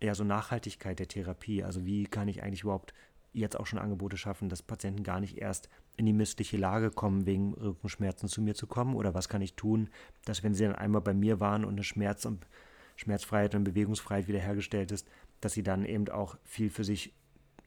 eher 0.00 0.14
so 0.14 0.24
Nachhaltigkeit 0.24 0.98
der 0.98 1.08
Therapie. 1.08 1.64
Also 1.64 1.84
wie 1.84 2.04
kann 2.04 2.28
ich 2.28 2.42
eigentlich 2.42 2.62
überhaupt 2.62 2.94
jetzt 3.32 3.58
auch 3.58 3.66
schon 3.66 3.78
Angebote 3.78 4.16
schaffen, 4.16 4.48
dass 4.48 4.62
Patienten 4.62 5.02
gar 5.02 5.20
nicht 5.20 5.38
erst 5.38 5.68
in 5.96 6.06
die 6.06 6.12
missliche 6.12 6.56
Lage 6.56 6.90
kommen, 6.90 7.26
wegen 7.26 7.54
Rückenschmerzen 7.54 8.28
zu 8.28 8.40
mir 8.40 8.54
zu 8.54 8.66
kommen? 8.66 8.94
Oder 8.94 9.14
was 9.14 9.28
kann 9.28 9.42
ich 9.42 9.54
tun, 9.54 9.90
dass 10.24 10.42
wenn 10.42 10.54
sie 10.54 10.64
dann 10.64 10.74
einmal 10.74 11.02
bei 11.02 11.14
mir 11.14 11.40
waren 11.40 11.64
und 11.64 11.72
eine 11.72 11.84
Schmerz 11.84 12.24
und 12.24 12.46
Schmerzfreiheit 12.96 13.54
und 13.54 13.64
Bewegungsfreiheit 13.64 14.28
wiederhergestellt 14.28 14.90
ist, 14.90 15.08
dass 15.40 15.52
sie 15.52 15.62
dann 15.62 15.84
eben 15.84 16.08
auch 16.08 16.38
viel 16.44 16.70
für 16.70 16.84
sich 16.84 17.12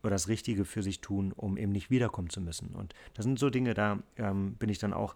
oder 0.01 0.11
das 0.11 0.27
Richtige 0.27 0.65
für 0.65 0.83
sich 0.83 1.01
tun, 1.01 1.31
um 1.31 1.57
eben 1.57 1.71
nicht 1.71 1.89
wiederkommen 1.89 2.29
zu 2.29 2.41
müssen. 2.41 2.75
Und 2.75 2.93
das 3.13 3.25
sind 3.25 3.39
so 3.39 3.49
Dinge, 3.49 3.73
da 3.73 3.99
ähm, 4.17 4.55
bin 4.55 4.69
ich 4.69 4.79
dann 4.79 4.93
auch 4.93 5.15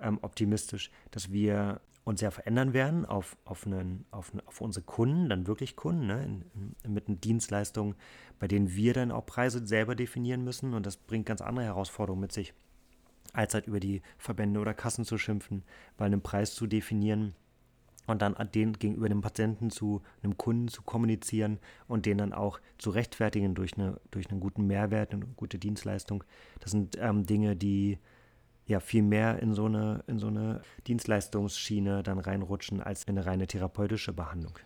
ähm, 0.00 0.18
optimistisch, 0.22 0.90
dass 1.10 1.32
wir 1.32 1.80
uns 2.04 2.20
sehr 2.20 2.30
verändern 2.30 2.72
werden 2.72 3.04
auf, 3.04 3.36
auf, 3.44 3.66
einen, 3.66 4.04
auf, 4.10 4.32
auf 4.46 4.60
unsere 4.60 4.84
Kunden, 4.84 5.28
dann 5.28 5.46
wirklich 5.46 5.76
Kunden, 5.76 6.06
ne, 6.06 6.24
in, 6.24 6.74
in, 6.84 6.94
mit 6.94 7.08
einer 7.08 7.16
Dienstleistung, 7.16 7.94
bei 8.38 8.48
denen 8.48 8.74
wir 8.74 8.94
dann 8.94 9.12
auch 9.12 9.26
Preise 9.26 9.66
selber 9.66 9.94
definieren 9.94 10.42
müssen. 10.42 10.74
Und 10.74 10.86
das 10.86 10.96
bringt 10.96 11.26
ganz 11.26 11.40
andere 11.40 11.66
Herausforderungen 11.66 12.22
mit 12.22 12.32
sich, 12.32 12.54
als 13.32 13.54
halt 13.54 13.66
über 13.66 13.80
die 13.80 14.02
Verbände 14.18 14.60
oder 14.60 14.74
Kassen 14.74 15.04
zu 15.04 15.18
schimpfen, 15.18 15.62
weil 15.98 16.06
einen 16.06 16.22
Preis 16.22 16.54
zu 16.54 16.66
definieren 16.66 17.34
und 18.10 18.22
dann 18.22 18.36
den 18.54 18.74
gegenüber 18.74 19.08
dem 19.08 19.20
Patienten 19.20 19.70
zu 19.70 20.02
einem 20.22 20.36
Kunden 20.36 20.68
zu 20.68 20.82
kommunizieren 20.82 21.58
und 21.88 22.06
den 22.06 22.18
dann 22.18 22.32
auch 22.32 22.60
zu 22.78 22.90
rechtfertigen 22.90 23.54
durch, 23.54 23.76
eine, 23.76 24.00
durch 24.10 24.30
einen 24.30 24.40
guten 24.40 24.66
Mehrwert, 24.66 25.12
eine 25.12 25.26
gute 25.36 25.58
Dienstleistung. 25.58 26.24
Das 26.60 26.72
sind 26.72 26.96
ähm, 27.00 27.26
Dinge, 27.26 27.56
die 27.56 27.98
ja 28.66 28.80
viel 28.80 29.02
mehr 29.02 29.40
in 29.40 29.52
so 29.52 29.66
eine, 29.66 30.04
in 30.06 30.18
so 30.18 30.28
eine 30.28 30.62
Dienstleistungsschiene 30.86 32.02
dann 32.02 32.18
reinrutschen 32.18 32.80
als 32.80 33.04
in 33.04 33.18
eine 33.18 33.26
reine 33.26 33.46
therapeutische 33.46 34.12
Behandlung. 34.12 34.58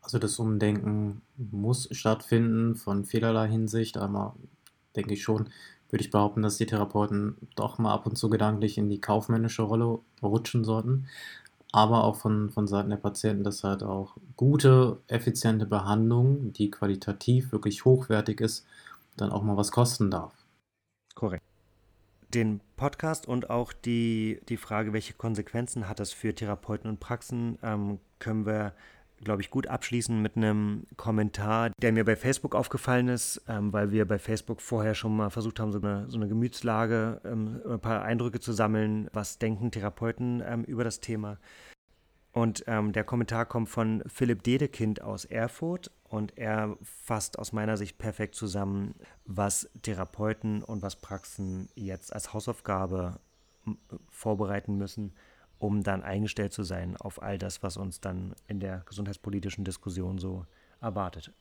Also 0.00 0.18
das 0.18 0.38
Umdenken 0.38 1.22
muss 1.36 1.88
stattfinden 1.92 2.74
von 2.74 3.04
vielerlei 3.04 3.48
Hinsicht, 3.48 3.96
aber 3.96 4.36
denke 4.96 5.14
ich 5.14 5.22
schon, 5.22 5.48
würde 5.88 6.04
ich 6.04 6.10
behaupten, 6.10 6.42
dass 6.42 6.56
die 6.56 6.66
Therapeuten 6.66 7.36
doch 7.54 7.78
mal 7.78 7.92
ab 7.92 8.06
und 8.06 8.16
zu 8.16 8.30
gedanklich 8.30 8.78
in 8.78 8.88
die 8.88 9.00
kaufmännische 9.00 9.62
Rolle 9.62 10.00
rutschen 10.22 10.64
sollten 10.64 11.06
aber 11.72 12.04
auch 12.04 12.16
von, 12.16 12.50
von 12.50 12.66
Seiten 12.66 12.90
der 12.90 12.98
Patienten, 12.98 13.44
dass 13.44 13.64
halt 13.64 13.82
auch 13.82 14.16
gute, 14.36 15.00
effiziente 15.08 15.66
Behandlung, 15.66 16.52
die 16.52 16.70
qualitativ 16.70 17.50
wirklich 17.50 17.86
hochwertig 17.86 18.40
ist, 18.40 18.66
dann 19.16 19.30
auch 19.30 19.42
mal 19.42 19.56
was 19.56 19.72
kosten 19.72 20.10
darf. 20.10 20.34
Korrekt. 21.14 21.42
Den 22.34 22.60
Podcast 22.76 23.26
und 23.26 23.50
auch 23.50 23.72
die, 23.72 24.40
die 24.48 24.56
Frage, 24.56 24.92
welche 24.92 25.14
Konsequenzen 25.14 25.88
hat 25.88 26.00
das 26.00 26.12
für 26.12 26.34
Therapeuten 26.34 26.88
und 26.88 27.00
Praxen, 27.00 27.58
ähm, 27.62 27.98
können 28.18 28.46
wir 28.46 28.74
glaube 29.22 29.42
ich, 29.42 29.50
gut 29.50 29.66
abschließen 29.66 30.20
mit 30.20 30.36
einem 30.36 30.86
Kommentar, 30.96 31.70
der 31.80 31.92
mir 31.92 32.04
bei 32.04 32.16
Facebook 32.16 32.54
aufgefallen 32.54 33.08
ist, 33.08 33.42
ähm, 33.48 33.72
weil 33.72 33.90
wir 33.90 34.06
bei 34.06 34.18
Facebook 34.18 34.60
vorher 34.60 34.94
schon 34.94 35.16
mal 35.16 35.30
versucht 35.30 35.60
haben, 35.60 35.72
so 35.72 35.80
eine, 35.80 36.08
so 36.08 36.16
eine 36.16 36.28
Gemütslage, 36.28 37.20
ähm, 37.24 37.60
ein 37.68 37.80
paar 37.80 38.02
Eindrücke 38.02 38.40
zu 38.40 38.52
sammeln, 38.52 39.08
was 39.12 39.38
denken 39.38 39.70
Therapeuten 39.70 40.42
ähm, 40.46 40.64
über 40.64 40.84
das 40.84 41.00
Thema. 41.00 41.38
Und 42.32 42.64
ähm, 42.66 42.92
der 42.92 43.04
Kommentar 43.04 43.44
kommt 43.44 43.68
von 43.68 44.02
Philipp 44.06 44.42
Dedekind 44.42 45.02
aus 45.02 45.26
Erfurt 45.26 45.90
und 46.04 46.38
er 46.38 46.76
fasst 46.82 47.38
aus 47.38 47.52
meiner 47.52 47.76
Sicht 47.76 47.98
perfekt 47.98 48.34
zusammen, 48.34 48.94
was 49.26 49.68
Therapeuten 49.82 50.62
und 50.62 50.80
was 50.80 50.96
Praxen 50.96 51.68
jetzt 51.74 52.12
als 52.12 52.32
Hausaufgabe 52.32 53.20
vorbereiten 54.08 54.76
müssen, 54.78 55.12
um 55.62 55.84
dann 55.84 56.02
eingestellt 56.02 56.52
zu 56.52 56.64
sein 56.64 56.96
auf 56.96 57.22
all 57.22 57.38
das, 57.38 57.62
was 57.62 57.76
uns 57.76 58.00
dann 58.00 58.34
in 58.48 58.58
der 58.58 58.82
gesundheitspolitischen 58.84 59.64
Diskussion 59.64 60.18
so 60.18 60.44
erwartet. 60.80 61.32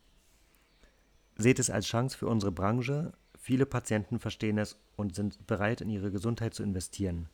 Seht 1.38 1.58
es 1.58 1.72
als 1.72 1.88
Chance 1.88 2.16
für 2.16 2.28
unsere 2.28 2.52
Branche. 2.52 3.14
Viele 3.40 3.66
Patienten 3.66 4.20
verstehen 4.20 4.60
es 4.60 4.78
und 4.96 5.16
sind 5.16 5.48
bereit, 5.48 5.82
in 5.82 5.90
ihre 5.90 6.12
Gesundheit 6.12 6.54
zu 6.54 6.62
investieren. 6.62 7.30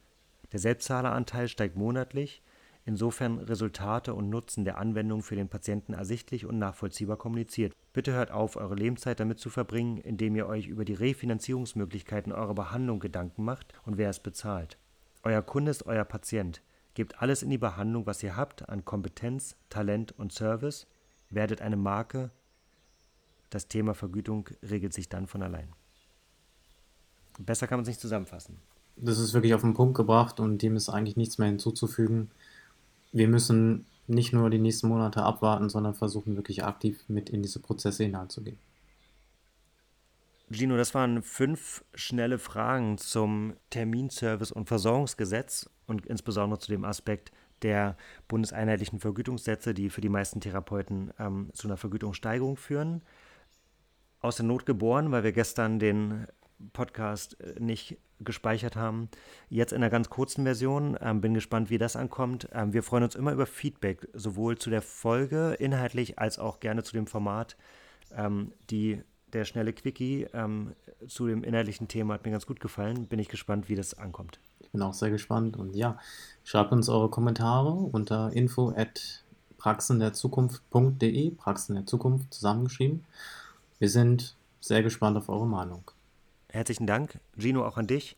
Der 0.54 0.60
Selbstzahleranteil 0.60 1.50
steigt 1.50 1.76
monatlich, 1.76 2.42
insofern 2.86 3.40
Resultate 3.40 4.14
und 4.14 4.30
Nutzen 4.30 4.64
der 4.64 4.78
Anwendung 4.78 5.24
für 5.24 5.36
den 5.36 5.50
Patienten 5.50 5.92
ersichtlich 5.92 6.46
und 6.46 6.58
nachvollziehbar 6.58 7.18
kommuniziert. 7.18 7.74
Bitte 7.92 8.14
hört 8.14 8.32
auf, 8.32 8.56
eure 8.56 8.76
Lebenszeit 8.76 9.20
damit 9.20 9.40
zu 9.40 9.50
verbringen, 9.50 9.98
indem 9.98 10.38
ihr 10.38 10.48
euch 10.48 10.68
über 10.68 10.86
die 10.86 10.94
Refinanzierungsmöglichkeiten 10.94 12.32
eurer 12.32 12.56
Behandlung 12.56 13.02
Gedanken 13.02 13.44
macht 13.44 13.74
und 13.86 13.98
wer 13.98 14.10
es 14.10 14.22
bezahlt. 14.22 14.78
Euer 15.24 15.42
Kunde 15.42 15.72
ist 15.72 15.86
euer 15.86 16.06
Patient. 16.06 16.62
Gebt 16.98 17.22
alles 17.22 17.44
in 17.44 17.52
die 17.52 17.60
Behandlung, 17.60 18.08
was 18.08 18.24
ihr 18.24 18.36
habt 18.36 18.70
an 18.70 18.84
Kompetenz, 18.84 19.56
Talent 19.70 20.18
und 20.18 20.34
Service. 20.34 20.88
Werdet 21.30 21.62
eine 21.62 21.78
Marke. 21.78 22.32
Das 23.52 23.68
Thema 23.68 23.94
Vergütung 23.94 24.50
regelt 24.68 24.96
sich 24.96 25.08
dann 25.08 25.28
von 25.28 25.44
allein. 25.44 25.68
Besser 27.38 27.68
kann 27.68 27.78
man 27.78 27.84
es 27.84 27.90
nicht 27.90 28.02
zusammenfassen. 28.02 28.58
Das 28.96 29.20
ist 29.20 29.36
wirklich 29.36 29.54
auf 29.54 29.62
den 29.62 29.76
Punkt 29.76 29.96
gebracht 29.96 30.40
und 30.40 30.64
dem 30.64 30.76
ist 30.76 30.90
eigentlich 30.90 31.18
nichts 31.18 31.38
mehr 31.38 31.50
hinzuzufügen. 31.50 32.32
Wir 33.12 33.28
müssen 33.28 33.86
nicht 34.08 34.34
nur 34.34 34.50
die 34.50 34.58
nächsten 34.58 34.88
Monate 34.88 35.22
abwarten, 35.22 35.70
sondern 35.70 35.94
versuchen 35.94 36.36
wirklich 36.36 36.64
aktiv 36.64 37.00
mit 37.08 37.30
in 37.30 37.44
diese 37.44 37.60
Prozesse 37.60 38.06
hineinzugehen. 38.06 38.58
Gino, 40.50 40.78
das 40.78 40.94
waren 40.94 41.22
fünf 41.24 41.84
schnelle 41.94 42.40
Fragen 42.40 42.98
zum 42.98 43.56
Terminservice- 43.70 44.54
und 44.54 44.68
Versorgungsgesetz 44.68 45.70
und 45.88 46.06
insbesondere 46.06 46.60
zu 46.60 46.72
dem 46.72 46.86
Aspekt 46.86 47.32
der 47.64 47.98
bundeseinheitlichen 48.28 49.00
Vergütungssätze, 49.00 49.74
die 49.74 49.90
für 49.90 50.02
die 50.02 50.10
meisten 50.10 50.40
Therapeuten 50.40 51.12
ähm, 51.20 51.50
zu 51.54 51.68
einer 51.68 51.76
Vergütungssteigerung 51.76 52.56
führen. 52.56 53.02
Aus 54.22 54.38
der 54.38 54.46
Not 54.46 54.66
geboren, 54.66 55.12
weil 55.12 55.24
wir 55.24 55.32
gestern 55.32 55.80
den 55.80 56.28
Podcast 56.72 57.40
äh, 57.42 57.60
nicht 57.60 57.98
gespeichert 58.20 58.76
haben. 58.76 59.10
Jetzt 59.50 59.74
in 59.74 59.78
einer 59.78 59.90
ganz 59.90 60.10
kurzen 60.10 60.44
Version. 60.44 60.98
Ähm, 61.02 61.20
bin 61.20 61.34
gespannt, 61.34 61.70
wie 61.70 61.78
das 61.78 61.96
ankommt. 61.96 62.48
Ähm, 62.54 62.74
wir 62.74 62.84
freuen 62.84 63.04
uns 63.04 63.16
immer 63.16 63.34
über 63.34 63.46
Feedback, 63.46 64.08
sowohl 64.14 64.58
zu 64.58 64.70
der 64.70 64.82
Folge 64.82 65.56
inhaltlich 65.60 66.20
als 66.20 66.40
auch 66.40 66.60
gerne 66.60 66.84
zu 66.84 66.94
dem 66.94 67.06
Format. 67.06 67.58
Ähm, 68.16 68.54
die 68.70 69.04
der 69.34 69.46
schnelle 69.46 69.74
Quickie 69.74 70.28
ähm, 70.34 70.74
zu 71.08 71.28
dem 71.28 71.44
inhaltlichen 71.44 71.88
Thema 71.88 72.14
hat 72.16 72.26
mir 72.26 72.32
ganz 72.32 72.46
gut 72.46 72.60
gefallen. 72.60 73.08
Bin 73.08 73.20
ich 73.20 73.28
gespannt, 73.28 73.70
wie 73.70 73.76
das 73.76 73.98
ankommt. 73.98 74.40
Ich 74.60 74.70
bin 74.70 74.82
auch 74.82 74.94
sehr 74.94 75.10
gespannt 75.10 75.58
und 75.58 75.76
ja, 75.76 75.98
schreibt 76.44 76.72
uns 76.72 76.90
eure 76.90 77.10
Kommentare 77.10 77.72
unter 77.72 78.32
info 78.34 78.74
at 78.76 79.24
praxenderzukunft.de, 79.58 81.32
Praxen 81.32 81.76
der 81.76 81.86
Zukunft 81.86 82.34
zusammengeschrieben. 82.34 83.06
Wir 83.80 83.90
sind 83.90 84.36
sehr 84.60 84.84
gespannt 84.84 85.18
auf 85.18 85.30
eure 85.30 85.48
Meinung. 85.48 85.92
Herzlichen 86.50 86.88
Dank, 86.88 87.20
Gino, 87.38 87.66
auch 87.66 87.78
an 87.78 87.88
dich. 87.88 88.16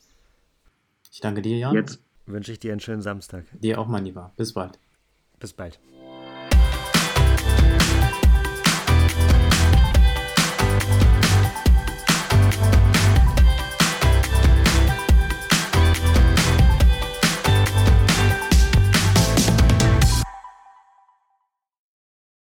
Ich 1.11 1.21
danke 1.21 1.41
dir, 1.41 1.57
Jan. 1.57 1.73
Jetzt 1.73 1.99
wünsche 2.25 2.51
ich 2.51 2.59
dir 2.59 2.71
einen 2.71 2.79
schönen 2.79 3.01
Samstag. 3.01 3.45
Dir 3.53 3.79
auch, 3.79 3.87
mein 3.87 4.05
Lieber. 4.05 4.31
Bis 4.37 4.53
bald. 4.53 4.77
Bis 5.39 5.53
bald. 5.53 5.79